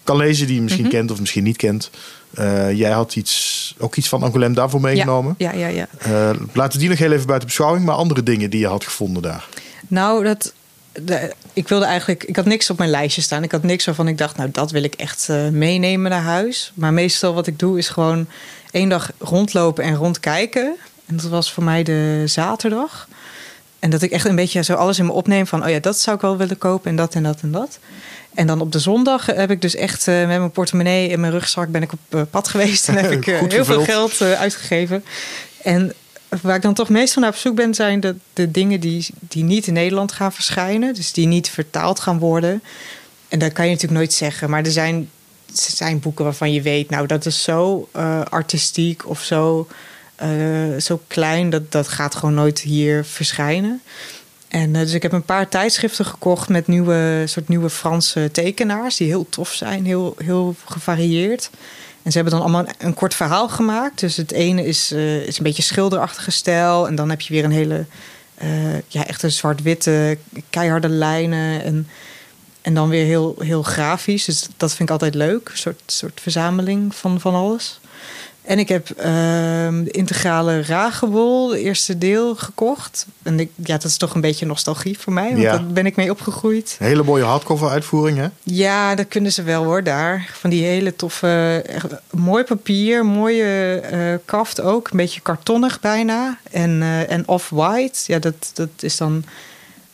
[0.04, 0.94] kan lezen, die je misschien mhm.
[0.94, 1.90] kent of misschien niet kent.
[2.38, 5.34] Uh, jij had iets, ook iets van Angoulême daarvoor meegenomen.
[5.38, 5.86] Ja, ja, ja.
[6.04, 6.30] ja.
[6.32, 8.84] Uh, laten we die nog heel even buiten beschouwing, maar andere dingen die je had
[8.84, 9.46] gevonden daar.
[9.88, 10.52] Nou, dat,
[10.92, 13.42] de, ik wilde eigenlijk, ik had niks op mijn lijstje staan.
[13.42, 16.72] Ik had niks waarvan ik dacht, nou, dat wil ik echt uh, meenemen naar huis.
[16.74, 18.26] Maar meestal wat ik doe is gewoon
[18.70, 20.76] één dag rondlopen en rondkijken.
[21.06, 23.08] En dat was voor mij de zaterdag.
[23.78, 25.98] En dat ik echt een beetje zo alles in me opneem van, oh ja, dat
[25.98, 27.78] zou ik wel willen kopen en dat en dat en dat.
[28.34, 31.32] En dan op de zondag heb ik dus echt uh, met mijn portemonnee en mijn
[31.32, 32.88] rugzak ben ik op uh, pad geweest.
[32.88, 35.04] En heb ik uh, heel veel geld uitgegeven.
[35.62, 35.92] En
[36.42, 39.44] waar ik dan toch meestal naar op zoek ben, zijn de, de dingen die, die
[39.44, 40.94] niet in Nederland gaan verschijnen.
[40.94, 42.62] Dus die niet vertaald gaan worden.
[43.28, 44.50] En dat kan je natuurlijk nooit zeggen.
[44.50, 45.10] Maar er zijn,
[45.46, 47.88] er zijn boeken waarvan je weet, nou dat is zo
[48.28, 49.68] artistiek of zo,
[50.78, 51.50] zo klein.
[51.50, 53.82] Dat, dat gaat gewoon nooit hier verschijnen.
[54.50, 58.96] En uh, dus ik heb een paar tijdschriften gekocht met nieuwe, soort nieuwe Franse tekenaars.
[58.96, 61.50] Die heel tof zijn, heel, heel gevarieerd.
[62.02, 64.00] En ze hebben dan allemaal een kort verhaal gemaakt.
[64.00, 66.86] Dus het ene is, uh, is een beetje schilderachtige stijl.
[66.86, 67.84] En dan heb je weer een hele,
[68.42, 70.18] uh, ja, echt een zwart-witte,
[70.50, 71.62] keiharde lijnen.
[71.62, 71.88] En,
[72.62, 74.24] en dan weer heel, heel grafisch.
[74.24, 75.48] Dus dat vind ik altijd leuk.
[75.48, 77.80] Een soort, soort verzameling van, van alles.
[78.42, 83.06] En ik heb ehm, de integrale Ragebol, het eerste deel, gekocht.
[83.22, 85.50] En ik, ja, dat is toch een beetje nostalgie voor mij, want Ja.
[85.52, 86.76] daar ben ik mee opgegroeid.
[86.80, 88.26] Een hele mooie hardcover uitvoering, hè?
[88.42, 90.30] Ja, dat kunnen ze wel hoor, daar.
[90.32, 94.90] Van die hele toffe, echt mooi papier, mooie eh, kaft ook.
[94.90, 96.38] Een beetje kartonnig bijna.
[96.50, 99.24] En, eh, en off-white, ja, dat, dat is dan...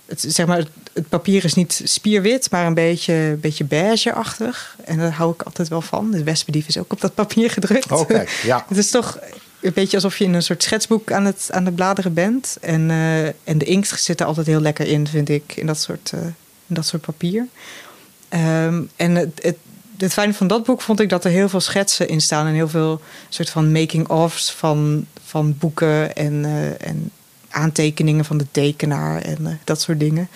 [0.06, 0.64] Het, zeg maar,
[0.96, 4.76] het, papier is niet spierwit, maar een beetje, beetje beige-achtig.
[4.84, 6.10] En daar hou ik altijd wel van.
[6.10, 7.92] De wespendief is ook op dat papier gedrukt.
[7.92, 8.64] Oh, kijk, ja.
[8.68, 9.18] Het is toch
[9.60, 12.56] een beetje alsof je in een soort schetsboek aan het, aan het bladeren bent.
[12.60, 15.80] En, eh, en de inkt zit er altijd heel lekker in, vind ik, in dat
[15.80, 16.20] soort, eh,
[16.66, 17.46] in dat soort papier.
[18.28, 19.56] Ehm, en het, het,
[19.96, 22.46] het fijne van dat boek vond ik dat er heel veel schetsen in staan.
[22.46, 27.10] En heel veel soort van making-ofs van, van boeken en, eh, en
[27.50, 30.28] aantekeningen van de tekenaar en dat soort dingen.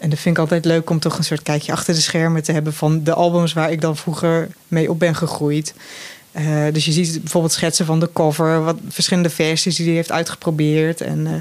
[0.00, 2.52] En dat vind ik altijd leuk om toch een soort kijkje achter de schermen te
[2.52, 5.74] hebben van de albums waar ik dan vroeger mee op ben gegroeid.
[6.32, 10.12] Eh, dus je ziet bijvoorbeeld schetsen van de cover, wat verschillende versies die hij heeft
[10.12, 11.00] uitgeprobeerd.
[11.00, 11.32] En eh,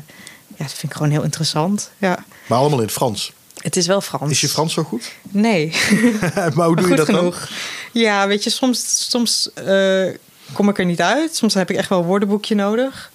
[0.48, 1.91] ja, dat vind ik gewoon heel interessant.
[1.98, 2.26] Ja.
[2.48, 3.32] Maar allemaal in het Frans.
[3.58, 4.32] Het is wel Frans.
[4.32, 5.12] Is je Frans zo goed?
[5.30, 5.72] Nee.
[6.56, 7.50] maar hoe doe je goed dat genoeg.
[7.91, 10.08] Ja, weet je, soms, soms eh,
[10.54, 11.36] kom ik er niet uit.
[11.36, 13.12] Soms heb ik echt wel een woordenboekje nodig.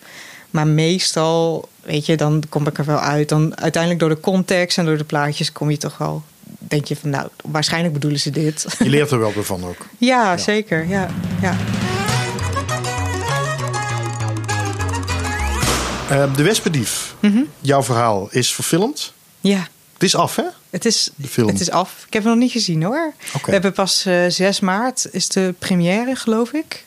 [0.54, 3.28] Maar meestal, weet je, dan kom ik er wel uit.
[3.28, 6.22] Dan uiteindelijk door de context en door de plaatjes kom je toch wel.
[6.58, 8.66] Denk je van, nou, waarschijnlijk bedoelen ze dit.
[8.78, 9.86] Je leert er wel weer van ook.
[9.98, 10.88] ja, zeker.
[10.88, 11.08] Ja,
[11.40, 11.56] ja.
[16.08, 17.14] Eh, de Wespendief.
[17.20, 17.42] Mhm.
[17.60, 19.12] Jouw verhaal is verfilmd.
[19.40, 19.68] ja.
[19.92, 20.44] Het is af, hè?
[20.70, 21.48] Het is, De film.
[21.48, 22.04] het is af.
[22.06, 23.12] Ik heb het nog niet gezien hoor.
[23.44, 26.84] We hebben pas eh 6 maart is de première, geloof ik.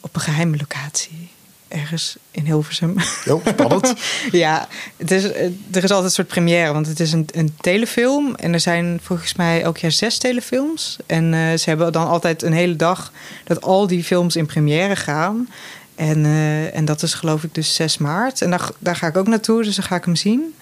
[0.00, 1.30] Op een geheime locatie.
[1.74, 2.96] Ergens in Hilversum.
[3.24, 3.94] Jo, spannend.
[4.44, 6.72] ja, het is, eh, er is altijd een soort première.
[6.72, 8.34] Want het is een, een telefilm.
[8.34, 10.96] En er zijn volgens mij elk jaar zes telefilms.
[11.06, 13.12] En eh, ze hebben dan altijd een hele dag
[13.44, 15.48] dat al die films in première gaan.
[15.94, 18.42] En, eh, en dat is geloof ik dus 6 maart.
[18.42, 20.54] En daar, daar ga ik ook naartoe, dus dan ga ik hem zien.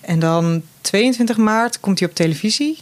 [0.00, 2.78] En dan 22 maart komt hij op televisie.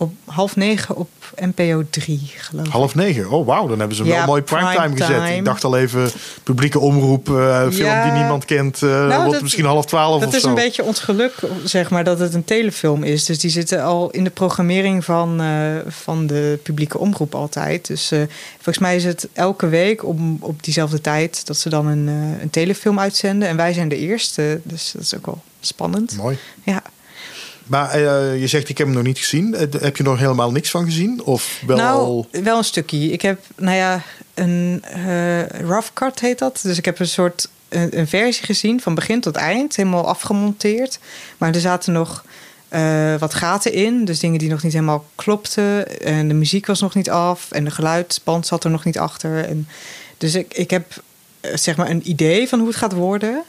[0.00, 2.72] Op half negen op NPO 3, geloof ik.
[2.72, 3.30] Half negen.
[3.30, 3.66] Oh, wauw.
[3.66, 5.20] Dan hebben ze hem Ja, wel mooi primetime primetime.
[5.20, 5.36] gezet.
[5.38, 6.10] Ik dacht al even
[6.42, 7.28] publieke omroep.
[7.28, 8.02] eh, film Ja.
[8.04, 8.78] die niemand kent.
[8.78, 10.48] wordt dat- misschien half twaalf Dat of is zo.
[10.48, 11.34] een beetje ons geluk,
[11.64, 13.24] zeg maar, dat het een telefilm is.
[13.24, 17.86] Dus die zitten al in de programmering van, eh, van de publieke omroep altijd.
[17.86, 18.08] Dus
[18.54, 22.06] volgens mij is het elke week om, op diezelfde tijd dat ze dan een,
[22.42, 23.48] een telefilm uitzenden.
[23.48, 26.16] En wij zijn de eerste, dus dat is ook wel spannend.
[26.16, 26.38] Mooi.
[26.64, 26.82] Ja.
[27.70, 29.54] Maar eh, je zegt, ik heb hem nog niet gezien.
[29.54, 31.22] Eh, heb je nog helemaal niks van gezien?
[31.24, 32.26] Of wel nou, al...
[32.42, 32.98] wel een stukje.
[32.98, 34.02] Ik heb, nou ja,
[34.34, 36.60] een eh, rough cut heet dat.
[36.62, 40.98] Dus ik heb een soort een, een versie gezien van begin tot eind, helemaal afgemonteerd.
[41.38, 42.24] Maar er zaten nog
[43.18, 46.00] wat gaten in, dus dingen die nog niet helemaal klopten.
[46.00, 49.44] En de muziek was nog niet af en de geluidsband zat er nog niet achter.
[49.44, 49.68] En
[50.18, 51.02] dus ik, ik heb
[51.54, 53.42] zeg maar een idee van hoe het gaat worden.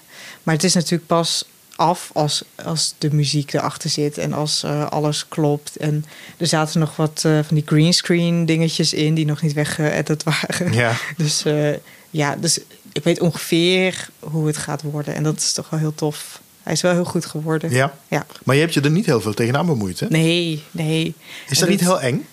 [0.44, 1.46] Maar het is natuurlijk pas
[1.82, 5.76] af als, als de muziek erachter zit en als eh, alles klopt.
[5.76, 6.06] En
[6.38, 10.74] er zaten nog wat eh, van die greenscreen dingetjes in die nog niet weggeëdit waren.
[10.74, 10.94] Ja.
[11.18, 11.74] Dus eh,
[12.10, 12.60] ja, dus
[12.92, 15.16] ik weet ongeveer hoe het gaat worden.
[15.16, 16.42] En dat is toch wel heel tof.
[16.64, 17.72] Hij is wel heel goed geworden.
[17.72, 17.94] Ja.
[18.08, 18.26] Ja.
[18.44, 20.08] Maar je hebt je er niet heel veel tegenaan bemoeid, hè?
[20.10, 21.14] Nee, nee.
[21.50, 22.28] Is dat niet heel eng?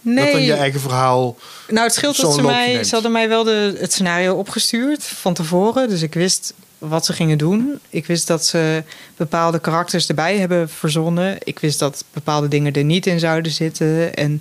[0.00, 0.24] Nee.
[0.24, 1.36] Dat dan je eigen verhaal...
[1.68, 2.72] Nou, het scheelt dat ze mij...
[2.72, 2.86] neemt.
[2.86, 5.88] Ze hadden mij wel de, het scenario opgestuurd van tevoren.
[5.88, 7.78] Dus ik wist wat ze gingen doen.
[7.88, 8.82] Ik wist dat ze
[9.16, 11.36] bepaalde karakters erbij hebben verzonnen.
[11.44, 14.14] Ik wist dat bepaalde dingen er niet in zouden zitten.
[14.14, 14.40] En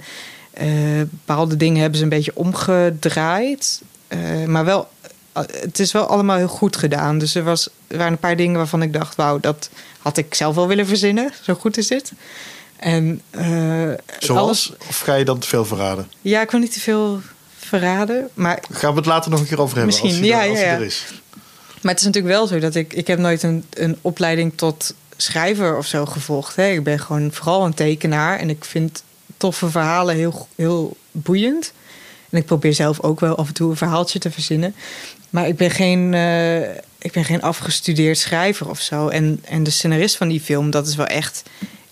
[0.52, 0.70] eh,
[1.10, 3.82] bepaalde dingen hebben ze een beetje omgedraaid.
[4.08, 4.90] Eh, maar wel,
[5.32, 7.18] eh, het is wel allemaal heel goed gedaan.
[7.18, 9.16] Dus er, was, er waren een paar dingen waarvan ik dacht...
[9.16, 9.70] wauw, dat
[10.00, 11.32] had ik zelf wel willen verzinnen.
[11.42, 12.12] Zo goed is dit.
[12.76, 13.22] En
[14.20, 14.42] Zoals?
[14.42, 14.74] alles...
[14.90, 16.12] Of ga je dan te veel verraden?
[16.22, 17.22] Ja, ik wil niet te veel
[17.58, 18.30] verraden.
[18.34, 19.96] Maar Gaan we het later nog een keer over hebben?
[20.02, 20.74] Misschien, als ja, er, als ja, ja.
[20.74, 21.06] er is.
[21.88, 22.94] Maar het is natuurlijk wel zo dat ik...
[22.94, 26.56] Ik heb nooit een, een opleiding tot schrijver of zo gevolgd.
[26.56, 26.70] Hè.
[26.70, 28.40] Ik ben gewoon vooral een tekenaar.
[28.40, 29.04] En ik vind
[29.38, 31.74] toffe verhalen heel, heel boeiend.
[32.30, 34.76] En ik probeer zelf ook wel af en toe een verhaaltje te verzinnen.
[35.30, 36.62] Maar ik ben geen, eh,
[36.98, 39.08] ik ben geen afgestudeerd schrijver of zo.
[39.08, 41.44] En, en de scenarist van die film, dat is wel echt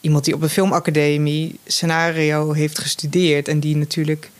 [0.01, 3.47] iemand die op een filmacademie scenario heeft gestudeerd.
[3.47, 4.31] En die natuurlijk,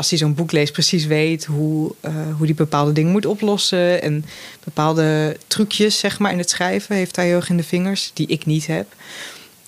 [0.00, 4.02] als hij zo'n boek leest, precies weet hoe, eh, hoe die bepaalde dingen moet oplossen.
[4.02, 4.24] En
[4.64, 8.26] bepaalde trucjes, zeg maar, in het schrijven heeft hij heel erg in de vingers, die
[8.26, 8.86] ik niet heb.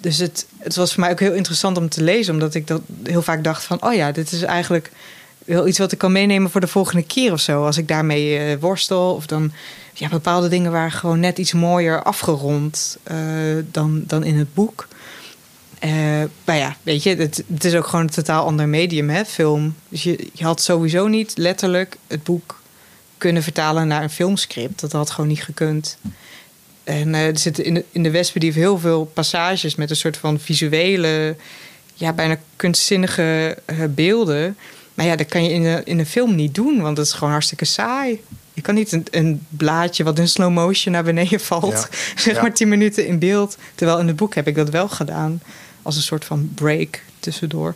[0.00, 2.80] Dus het, het was voor mij ook heel interessant om te lezen, omdat ik dat
[3.02, 4.90] heel vaak dacht van, oh ja, dit is eigenlijk
[5.44, 7.64] wel iets wat ik kan meenemen voor de volgende keer of zo.
[7.64, 9.52] Als ik daarmee eh, worstel of dan,
[9.92, 13.16] ja, bepaalde dingen waren gewoon net iets mooier afgerond eh,
[13.70, 14.88] dan, dan in het boek.
[15.82, 19.24] Eh, maar ja, weet je, het, het is ook gewoon een totaal ander medium, hè,
[19.24, 19.74] film.
[19.88, 22.60] Dus je, je had sowieso niet letterlijk het boek
[23.18, 24.80] kunnen vertalen naar een filmscript.
[24.80, 25.98] Dat had gewoon niet gekund.
[26.84, 30.16] En eh, er zitten in de, in de Westbedief heel veel passages met een soort
[30.16, 31.36] van visuele,
[31.94, 34.56] ja, bijna kunstzinnige eh, beelden.
[34.94, 37.12] Maar ja, dat kan je in een, in een film niet doen, want dat is
[37.12, 38.20] gewoon hartstikke saai.
[38.52, 41.98] Je kan niet een, een blaadje wat in slow motion naar beneden valt, Ja.
[42.22, 43.56] zeg maar tien minuten in beeld.
[43.74, 45.42] Terwijl in het boek heb ik dat wel gedaan,
[45.82, 47.74] als een soort van break tussendoor.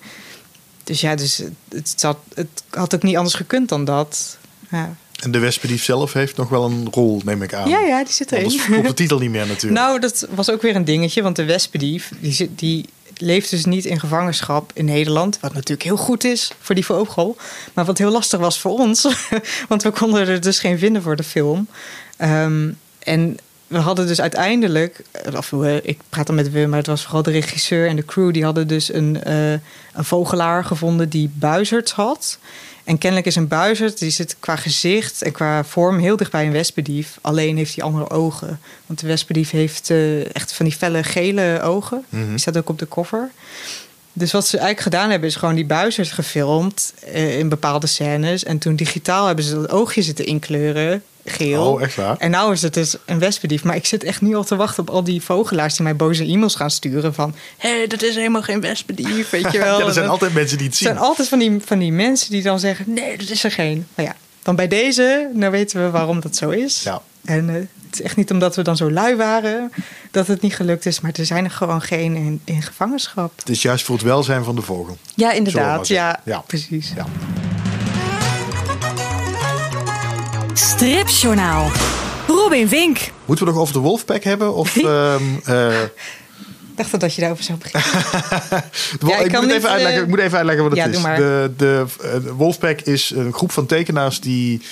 [0.84, 4.38] Dus ja, dus het, zat, het had ook niet anders gekund dan dat.
[4.70, 7.68] Ja, En de Wespedief zelf heeft nog wel een rol, neem ik aan.
[7.68, 8.44] ja, ja die zit erin.
[8.44, 9.82] Anders klopt de titel niet meer natuurlijk.
[9.82, 13.84] Nou, dat was ook weer een dingetje, want de wespedief die, die leeft dus niet
[13.84, 15.38] in gevangenschap in Nederland.
[15.40, 17.36] Wat natuurlijk heel goed is voor die vogel.
[17.72, 19.08] Maar wat heel lastig was voor ons,
[19.68, 21.68] want we konden er dus geen vinden voor de film.
[22.16, 25.02] Ehm, en we hadden dus uiteindelijk,
[25.36, 28.04] of we, ik praat dan met we, maar het was vooral de regisseur en de
[28.04, 29.50] crew, die hadden dus een, eh,
[29.92, 32.38] een vogelaar gevonden die buizerds had.
[32.84, 36.46] En kennelijk is een buizerd, die zit qua gezicht en qua vorm heel dicht bij
[36.46, 37.18] een wespedief.
[37.20, 38.60] Alleen heeft hij andere ogen.
[38.86, 42.04] Want de wespedief heeft eh, echt van die felle gele ogen.
[42.08, 42.28] Mhm.
[42.28, 43.30] Die staat ook op de cover.
[44.12, 48.44] Dus wat ze eigenlijk gedaan hebben, is gewoon die buizerd gefilmd eh, in bepaalde scènes.
[48.44, 51.72] En toen digitaal hebben ze dat oogje zitten inkleuren, geel.
[51.72, 52.16] Oh, echt waar?
[52.18, 53.64] En nou is het dus een wespedief.
[53.64, 56.24] Maar ik zit echt nu al te wachten op al die vogelaars die mij boze
[56.24, 57.34] e-mails gaan sturen van...
[57.56, 59.78] hé, hey, dat is helemaal geen wespedief, weet je wel.
[59.80, 60.92] ja, er zijn En altijd mensen die het er zien.
[60.94, 62.84] zijn altijd van die, van die mensen die dan zeggen...
[62.88, 63.86] nee, dat is er geen.
[63.94, 66.82] Maar ja, dan bij deze, nou weten we waarom dat zo is.
[66.82, 67.02] Ja.
[67.24, 69.72] En eh, het is echt niet omdat we dan zo lui waren
[70.10, 71.00] dat het niet gelukt is...
[71.00, 73.32] maar er zijn er gewoon geen in, in gevangenschap.
[73.38, 74.96] Het is juist voor het welzijn van de vogel.
[75.14, 75.88] Ja, inderdaad.
[75.88, 76.20] Ja.
[76.24, 76.38] Ja.
[76.46, 76.92] precies.
[76.96, 77.06] Ja.
[80.56, 81.70] Stripjournaal.
[82.26, 82.98] Robin Vink.
[83.24, 84.54] Moeten we nog over de Wolfpack hebben?
[84.54, 87.90] Of, eh, Ik dacht dat je daarover zou beginnen.
[89.06, 91.02] Ja, ik moet niet, even uitleggen, eh, ik moet even uitleggen wat het is.
[91.02, 94.62] De, de, eh, de Wolfpack is een groep van tekenaars die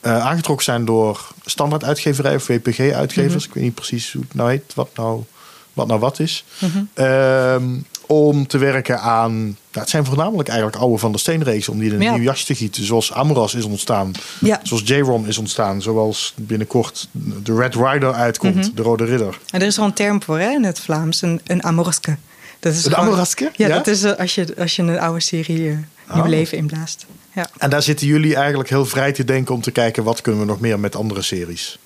[0.00, 3.34] aangetrokken zijn door standaard uitgeverij of WPG-uitgevers.
[3.34, 3.48] Mhm.
[3.48, 5.24] Ik weet niet precies hoe het nou heet, wat nou
[5.72, 6.44] wat, nou wat is.
[6.58, 6.78] Mhm.
[6.94, 7.64] Ehm,
[8.08, 11.88] om te werken aan, nou, het zijn voornamelijk eigenlijk oude van de steenreeks, om die
[11.88, 12.12] in een Ja.
[12.14, 12.84] nieuw jasje te gieten.
[12.84, 14.60] Zoals Amoras is ontstaan, Ja.
[14.62, 18.68] zoals J-Rom is ontstaan, zoals binnenkort de Red Rider uitkomt, Mhm.
[18.74, 19.38] de Rode Ridder.
[19.50, 21.60] En er is al een term voor hè, in het Vlaams, een, een.
[22.60, 23.50] Dat is Een gewoon- amoreske?
[23.56, 23.74] Ja, Ja?
[23.74, 25.76] dat is eh, als je, als je een oude serie eh,
[26.14, 26.28] nieuw Oh.
[26.28, 27.06] leven inblaast.
[27.34, 27.46] Ja.
[27.58, 30.46] En daar zitten jullie eigenlijk heel vrij te denken om te kijken wat kunnen we
[30.46, 31.78] nog meer met andere series.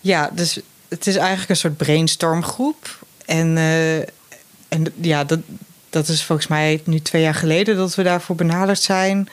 [0.00, 2.98] ja, dus het is eigenlijk een soort brainstormgroep.
[3.24, 3.96] En, eh,
[4.74, 5.38] en ja, dat,
[5.90, 9.28] dat is volgens mij nu twee jaar geleden dat we daarvoor benaderd zijn.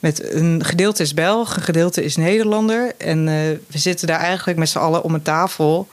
[0.00, 2.92] Met een gedeelte is Belg, een gedeelte is Nederlander.
[2.98, 3.34] En eh,
[3.66, 5.88] we zitten daar eigenlijk met z'n allen om een tafel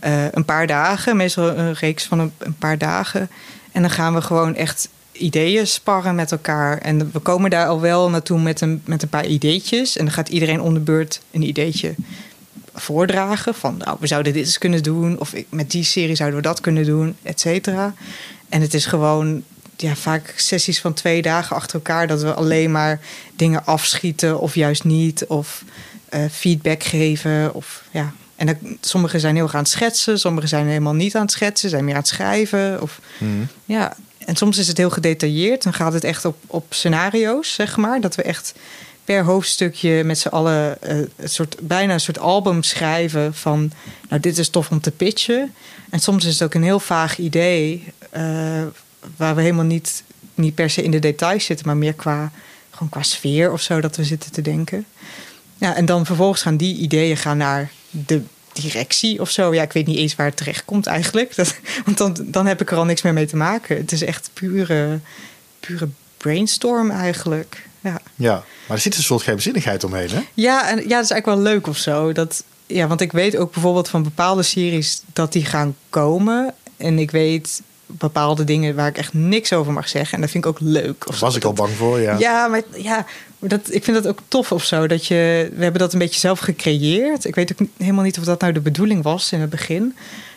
[0.00, 3.28] eh, een paar dagen, meestal een reeks van een, paar dagen.
[3.72, 6.78] En dan gaan we gewoon echt ideeën sparren met elkaar.
[6.78, 9.96] En we komen daar al wel naartoe met een, met een paar ideetjes.
[9.96, 11.94] En dan gaat iedereen om de beurt een ideetje
[12.74, 13.54] voordragen.
[13.54, 15.18] Van nou, we zouden dit eens kunnen doen.
[15.18, 17.94] Of met die serie zouden we dat kunnen doen, et cetera.
[18.48, 19.42] En het is gewoon
[19.76, 22.06] ja, vaak sessies van twee dagen achter elkaar.
[22.06, 23.00] Dat we alleen maar
[23.36, 25.26] dingen afschieten of juist niet.
[25.26, 25.64] Of
[26.08, 27.54] eh, feedback geven.
[27.54, 28.12] Of, ja.
[28.36, 30.18] En dan, sommigen zijn heel erg aan het schetsen.
[30.18, 31.70] Sommigen zijn helemaal niet aan het schetsen.
[31.70, 32.82] Zijn meer aan het schrijven.
[32.82, 33.00] Of,
[33.64, 35.62] ja, en soms is het heel gedetailleerd.
[35.62, 38.00] Dan gaat het echt op, op scenario's, zeg maar.
[38.00, 38.54] Dat we echt
[39.04, 43.72] per hoofdstukje met z'n allen eh, een soort, bijna een soort album schrijven van...
[44.08, 45.54] nou, dit is tof om te pitchen.
[45.90, 47.92] En soms is het ook een heel vaag idee...
[49.16, 50.02] waar we helemaal niet,
[50.34, 51.66] niet per se in de details zitten...
[51.66, 52.32] maar meer qua,
[52.70, 54.86] gewoon qua sfeer of zo dat we zitten te denken.
[55.58, 59.54] Ja, en dan vervolgens gaan die ideeën gaan naar de directie of zo.
[59.54, 61.36] Ja, ik weet niet eens waar het terecht komt eigenlijk.
[61.36, 63.76] Dat, want dan, dan heb ik er al niks meer mee te maken.
[63.76, 65.00] Het is echt pure,
[65.60, 67.68] pure brainstorm eigenlijk.
[67.80, 68.00] Ja.
[68.14, 68.32] Ja,
[68.66, 70.20] maar er zit een soort geheimzinnigheid omheen, hè?
[70.34, 72.12] Ja, en ja, dat is eigenlijk wel leuk of zo.
[72.12, 76.54] Dat, ja, want ik weet ook bijvoorbeeld van bepaalde series dat die gaan komen.
[76.76, 80.14] En ik weet bepaalde dingen waar ik echt niks over mag zeggen.
[80.14, 81.06] En dat vind ik ook leuk.
[81.06, 82.18] Daar was ik al bang voor, ja.
[82.18, 83.06] Ja, maar ja,
[83.38, 84.86] maar dat, ik vind dat ook tof of zo.
[84.86, 87.24] Dat je, we hebben dat een beetje zelf gecreëerd.
[87.24, 89.96] Ik weet ook helemaal niet of dat nou de bedoeling was in het begin.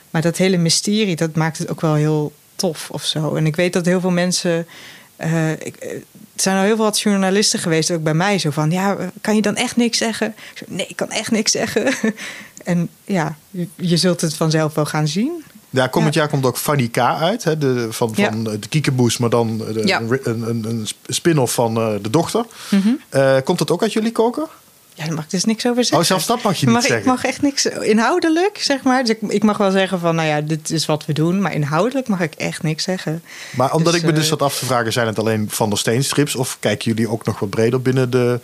[0.10, 3.36] Maar dat hele mysterie, dat maakt het ook wel heel tof of zo.
[3.36, 4.68] En ik weet dat heel veel mensen...
[5.16, 8.50] eh, ik, eh, er zijn al heel veel wat journalisten geweest, ook bij mij, zo
[8.50, 8.72] van...
[8.72, 10.36] ja, kan je dan echt niks zeggen?
[10.68, 11.94] Nee, ik kan echt niks zeggen.
[12.64, 15.44] en ja, je, je zult het vanzelf wel gaan zien.
[15.70, 18.30] Ja, komend jaar komt ook Fanny K uit, hè, de, van, Ja.
[18.30, 20.00] van de Kiekeboes, maar dan de, Ja.
[20.02, 22.46] een, een, een spin-off van eh, de dochter.
[22.70, 22.88] Mhm.
[23.10, 24.46] Eh, komt dat ook uit jullie koken?
[24.94, 25.98] Ja, daar mag ik dus niks over zeggen.
[26.00, 27.00] Oh, zelfs dat mag je niet mag, zeggen.
[27.02, 29.04] Ik mag echt niks inhoudelijk, zeg maar.
[29.04, 31.42] Dus ik, ik mag wel zeggen van, nou ja, dit is wat we doen.
[31.42, 33.24] Maar inhoudelijk mag ik echt niks zeggen.
[33.56, 35.70] Maar omdat Dus, ik me dus eh, zat af te vragen, zijn het alleen Van
[35.70, 36.36] der Steen strips?
[36.36, 38.40] Of kijken jullie ook nog wat breder binnen de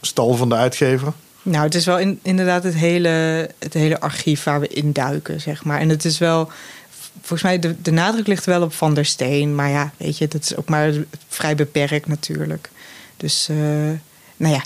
[0.00, 1.12] stal van de uitgever?
[1.44, 5.64] Nou, het is wel in, inderdaad het hele, het hele archief waar we induiken, zeg
[5.64, 5.80] maar.
[5.80, 6.50] En het is wel,
[7.20, 9.54] volgens mij, de, de nadruk ligt wel op Van der Steen.
[9.54, 10.92] Maar ja, weet je, dat is ook maar
[11.28, 12.70] vrij beperkt natuurlijk.
[13.16, 13.56] Dus, uh,
[14.36, 14.64] nou ja,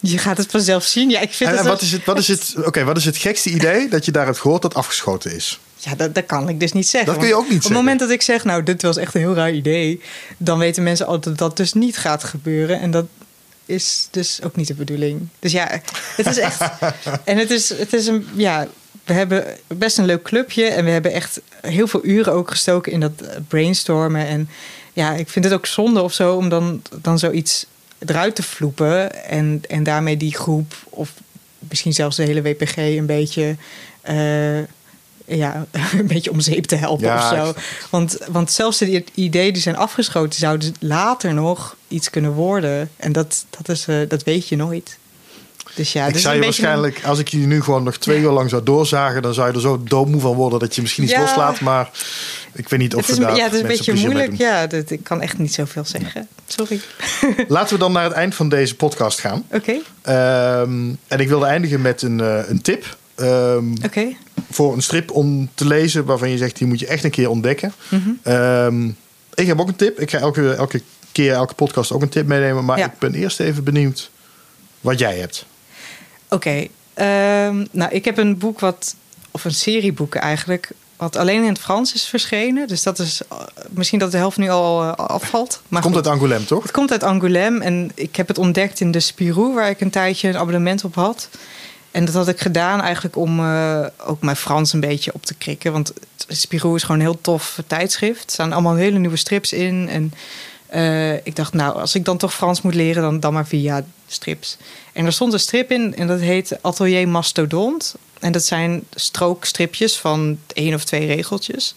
[0.00, 1.10] je gaat het vanzelf zien.
[1.10, 3.16] Ja, ik vind en, en wat, is het, wat, is het, oké, wat is het
[3.16, 5.60] gekste idee dat je daar hebt gehoord dat afgeschoten is?
[5.76, 7.10] Ja, dat, dat kan ik dus niet zeggen.
[7.10, 7.76] Dat kun je ook niet Op zeggen.
[7.76, 10.00] het moment dat ik zeg, nou, dit was echt een heel raar idee...
[10.36, 12.80] dan weten mensen altijd dat dat dus niet gaat gebeuren.
[12.80, 13.06] En dat
[13.66, 15.28] is dus ook niet de bedoeling.
[15.38, 15.80] Dus ja,
[16.16, 16.60] het is echt...
[17.24, 18.26] en het is, het is een...
[18.34, 18.68] Ja,
[19.04, 20.64] we hebben best een leuk clubje...
[20.64, 24.26] en we hebben echt heel veel uren ook gestoken in dat brainstormen.
[24.26, 24.48] En
[24.92, 26.36] ja, ik vind het ook zonde of zo...
[26.36, 27.66] om dan, dan zoiets
[27.98, 29.24] eruit te vloepen...
[29.24, 30.74] En, en daarmee die groep...
[30.88, 31.12] of
[31.58, 33.56] misschien zelfs de hele WPG een beetje...
[34.10, 34.58] Uh,
[35.26, 35.66] ja,
[35.98, 37.54] een beetje om zeep te helpen Ja, of zo.
[37.90, 42.90] Want, want zelfs de ideeën die zijn afgeschoten, zouden later nog iets kunnen worden.
[42.96, 44.98] En dat, dat, is, uh, dat weet je nooit.
[45.74, 48.30] Dus ja, ik dus zou je waarschijnlijk, als ik je nu gewoon nog twee uur
[48.30, 51.12] lang zou doorzagen, dan zou je er zo doodmoe van worden dat je misschien iets
[51.12, 51.20] Ja.
[51.20, 51.60] loslaat.
[51.60, 51.90] Maar
[52.52, 54.36] ik weet niet of Het is, daar ja, het is een beetje moeilijk.
[54.36, 56.28] Ja, dat, ik kan echt niet zoveel zeggen.
[56.46, 56.80] Sorry.
[57.48, 59.44] Laten we dan naar het eind van deze podcast gaan.
[59.52, 62.96] Oké, Ehm, en ik wilde eindigen met een, eh, een tip.
[63.14, 64.06] Ehm, oké.
[64.50, 67.30] Voor een strip om te lezen waarvan je zegt die moet je echt een keer
[67.30, 67.72] ontdekken.
[67.88, 68.10] Mhm.
[68.22, 68.86] Ehm,
[69.34, 70.00] ik heb ook een tip.
[70.00, 72.64] Ik ga elke, elke keer, elke podcast ook een tip meenemen.
[72.64, 72.86] Maar Ja.
[72.86, 74.10] ik ben eerst even benieuwd
[74.80, 75.46] wat jij hebt.
[76.28, 78.94] Oké, ehm, nou ik heb een boek wat,
[79.30, 82.68] of een serie boeken eigenlijk, wat alleen in het Frans is verschenen.
[82.68, 83.38] Dus dat is eh,
[83.70, 85.62] misschien dat de helft nu al eh, afvalt.
[85.68, 86.06] Maar Komt goed.
[86.06, 86.62] uit Angoulême, toch?
[86.62, 89.90] Het komt uit Angoulême en ik heb het ontdekt in de Spirou, waar ik een
[89.90, 91.28] tijdje een abonnement op had.
[91.96, 95.34] En dat had ik gedaan eigenlijk om eh, ook mijn Frans een beetje op te
[95.34, 95.72] krikken.
[95.72, 95.92] Want
[96.28, 98.24] Spirou is gewoon een heel tof tijdschrift.
[98.24, 99.88] Er staan allemaal hele nieuwe strips in.
[99.88, 100.12] En
[100.66, 103.84] eh, ik dacht, nou, als ik dan toch Frans moet leren, dan, dan maar via
[104.06, 104.56] strips.
[104.92, 107.94] En er stond een strip in en dat heet Atelier Mastodont.
[108.20, 111.74] En dat zijn strookstripjes van één of twee regeltjes.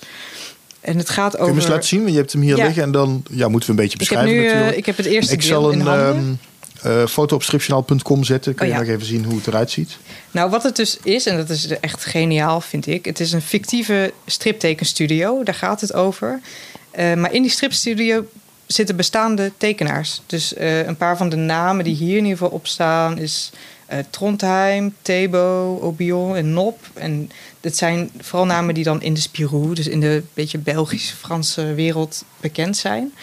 [0.82, 1.62] En het gaat Kun je over...
[1.62, 2.00] eens laten zien?
[2.00, 2.66] Want je hebt hem hier Ja.
[2.66, 4.78] liggen en dan ja, moeten we een beetje ik, heb beschrijven nu, eh, natuurlijk.
[4.78, 6.16] ik heb het eerste ik deel zal in een handen.
[6.16, 6.34] ehm,
[6.82, 7.44] eh, foto op
[8.24, 8.56] zetten.
[8.56, 8.84] Kun je Oh, ja.
[8.84, 9.98] nog even zien hoe het eruit ziet?
[10.32, 13.06] Nou, wat het dus is, en dat is echt geniaal, vind ik.
[13.06, 16.40] Het is een fictieve striptekenstudio, daar gaat het over.
[16.92, 18.26] Eh, maar in die stripstudio
[18.66, 20.22] zitten bestaande tekenaars.
[20.26, 23.52] Dus eh, een paar van de namen die hier in ieder geval op staan is
[24.10, 26.80] Trondheim, Thebo, Obion en Nop.
[26.94, 31.74] En dit zijn vooral namen die dan in de Spirou, dus in de beetje Belgisch-Franse
[31.74, 33.14] wereld bekend zijn.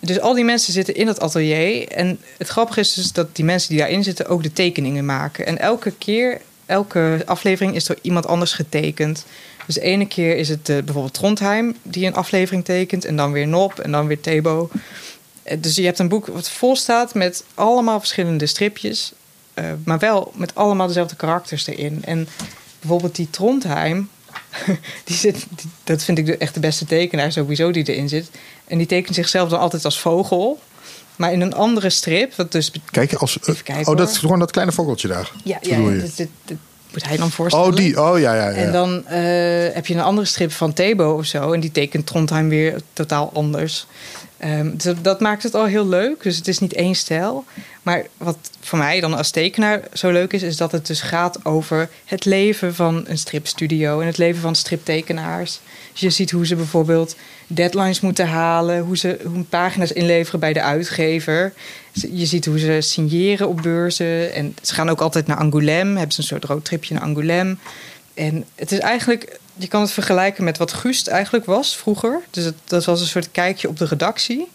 [0.00, 1.88] Dus al die mensen zitten in het atelier.
[1.88, 5.46] En het grappige is dus dat die mensen die daarin zitten ook de tekeningen maken.
[5.46, 9.24] En elke keer, elke aflevering is door iemand anders getekend.
[9.66, 13.04] Dus de ene keer is het eh, bijvoorbeeld Trondheim die een aflevering tekent.
[13.04, 14.70] En dan weer Nop en dan weer Thebo.
[15.42, 19.12] Eh, Dus je hebt een boek wat vol staat met allemaal verschillende stripjes.
[19.54, 22.04] eh, maar wel met allemaal dezelfde karakters erin.
[22.04, 22.28] En
[22.80, 24.08] bijvoorbeeld die Trondheim,
[25.04, 28.30] die zit, die- dat vind ik echt de beste tekenaar sowieso die erin zit.
[28.66, 30.60] En die tekent zichzelf dan altijd als vogel.
[31.16, 32.72] Maar in een andere strip, wat dus...
[32.90, 35.32] Kijk, als, kijken, oh, dat is gewoon dat kleine vogeltje daar.
[35.44, 35.78] Ja, ja,
[36.16, 36.30] dit
[36.92, 37.66] moet hij dan voorstellen.
[37.66, 38.02] Oh, die.
[38.02, 38.56] Oh, ja, ja, ja.
[38.56, 41.52] En dan eh, heb je een andere strip van Thebo of zo.
[41.52, 43.86] En die tekent Trondheim weer totaal anders.
[44.36, 46.22] Ehm, dus dat maakt het al heel leuk.
[46.22, 47.44] Dus het is niet één stijl.
[47.88, 50.42] Maar wat voor mij dan als tekenaar zo leuk is...
[50.42, 54.00] is dat het dus gaat over het leven van een stripstudio...
[54.00, 55.60] en het leven van striptekenaars.
[55.92, 58.80] Dus je ziet hoe ze bijvoorbeeld deadlines moeten halen...
[58.80, 61.52] hoe ze hoe pagina's inleveren bij de uitgever.
[61.92, 64.32] Je ziet hoe ze signeren op beurzen.
[64.32, 65.96] En ze gaan ook altijd naar Angoulême.
[65.96, 67.58] Hebben ze een soort roadtripje naar Angoulême.
[68.14, 72.20] En het is eigenlijk, je kan het vergelijken met wat Gust eigenlijk was vroeger.
[72.30, 74.48] Dus dat was een soort kijkje op de redactie.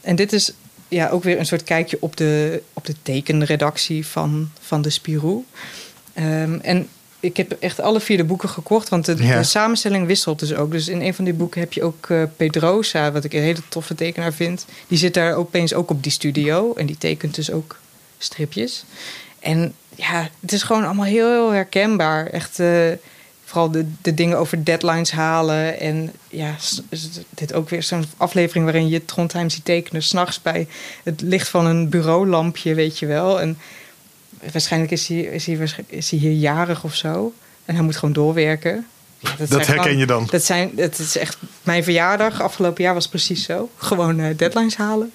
[0.00, 0.52] En dit is
[0.88, 5.44] ja, ook weer een soort kijkje op de, op de tekenredactie van, van de Spirou.
[6.14, 6.88] Ehm, en
[7.20, 9.38] ik heb echt alle vier de boeken gekocht, want de, Ja.
[9.38, 10.70] de samenstelling wisselt dus ook.
[10.70, 13.60] Dus in een van die boeken heb je ook eh, Pedrosa, wat ik een hele
[13.68, 14.66] toffe tekenaar vind.
[14.88, 17.76] Die zit daar opeens ook op die studio en die tekent dus ook
[18.18, 18.84] stripjes.
[19.40, 22.26] En ja, het is gewoon allemaal heel, heel herkenbaar.
[22.26, 22.90] Echt, eh,
[23.48, 25.80] vooral de, de dingen over deadlines halen.
[25.80, 26.54] En ja,
[27.30, 30.02] dit ook weer zo'n aflevering waarin je Trondheim ziet tekenen...
[30.02, 30.68] s'nachts bij
[31.02, 33.40] het licht van een bureaulampje, weet je wel.
[33.40, 33.58] En
[34.52, 37.32] waarschijnlijk is hij, is, hij, is hij hier jarig of zo.
[37.64, 38.86] En hij moet gewoon doorwerken.
[39.18, 40.26] Ja, Dat zijn herken gewoon- je dan.
[40.30, 41.36] Dat, zijn, dat is echt...
[41.62, 43.70] Mijn verjaardag afgelopen jaar was precies zo.
[43.76, 45.12] Gewoon eh, deadlines halen.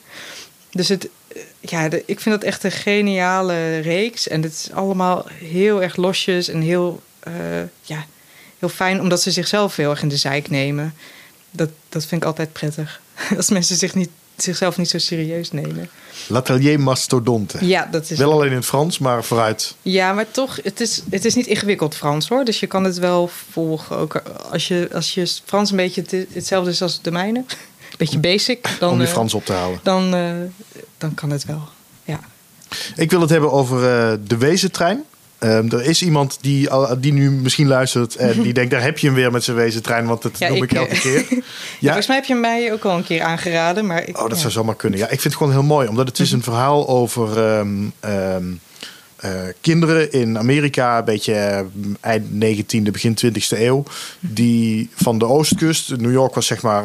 [0.72, 4.28] Dus het, eh, ja, de- ik vind dat echt een geniale reeks.
[4.28, 7.34] En het is allemaal heel erg losjes en heel, eh,
[7.82, 8.06] ja,
[8.64, 10.93] heel fijn, omdat ze zichzelf heel erg in de zijk nemen.
[11.51, 13.01] Dat, dat vind ik altijd prettig.
[13.38, 15.89] Als mensen zich niet zichzelf niet zo serieus nemen.
[16.28, 17.66] L'atelier mastodonte.
[17.66, 18.18] Ja, dat is.
[18.18, 19.76] Wel alleen in het Frans, maar vooruit.
[19.82, 22.43] Ja, maar toch, het is, het is niet ingewikkeld Frans hoor.
[22.45, 23.97] Dus je kan het wel volgen.
[23.97, 27.39] Ook als je, als je Frans een beetje het- hetzelfde is als de mijne.
[27.93, 28.68] Een beetje basic.
[28.80, 29.80] Dan, om je eh, Frans op te halen.
[29.84, 30.32] dan, eh,
[30.97, 31.61] dan kan het wel.
[32.03, 32.20] Ja.
[32.95, 35.03] Ik wil het hebben over eh, de Wezentrein.
[35.44, 36.70] Ehm, er is iemand die,
[37.00, 40.06] die nu misschien luistert en die denkt, daar heb je hem weer met zijn Wezentrein,
[40.06, 41.26] want dat Ja, noem ik, ik, elke eh, keer.
[41.80, 41.88] Ja.
[41.89, 43.86] Volgens mij heb je mij ook al een keer aangeraden.
[43.86, 44.38] Maar ik, Oh, dat ja.
[44.38, 45.00] zou zomaar kunnen.
[45.00, 47.70] Ja, ik vind het gewoon heel mooi, omdat het is een verhaal over ehm,
[48.00, 48.44] ehm,
[49.16, 49.32] eh,
[49.62, 51.60] kinderen in Amerika, een beetje eh,
[52.02, 53.84] eind 19e, begin 20e eeuw,
[54.20, 56.84] die van de oostkust, New York was zeg maar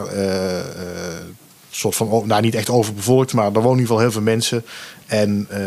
[1.70, 4.64] soort van, nou niet echt overbevolkt, maar er wonen in ieder geval heel veel mensen.
[5.06, 5.60] En eh,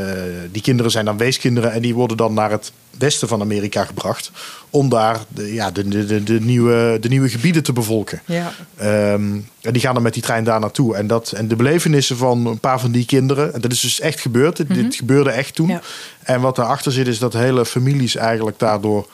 [0.51, 4.31] die kinderen zijn dan weeskinderen en die worden dan naar het westen van Amerika gebracht
[4.69, 8.21] om daar de, ja, de, de, de, de nieuwe, de nieuwe gebieden te bevolken.
[8.25, 8.53] Ja.
[8.77, 10.95] Ehm, en die gaan dan met die trein daar naartoe.
[10.95, 13.53] En, dat, en de belevenissen van een paar van die kinderen.
[13.53, 14.57] En dat is dus echt gebeurd.
[14.57, 15.67] Dit, dit gebeurde echt toen.
[15.67, 15.81] Ja.
[16.23, 19.07] En wat daarachter zit is dat hele families eigenlijk daardoor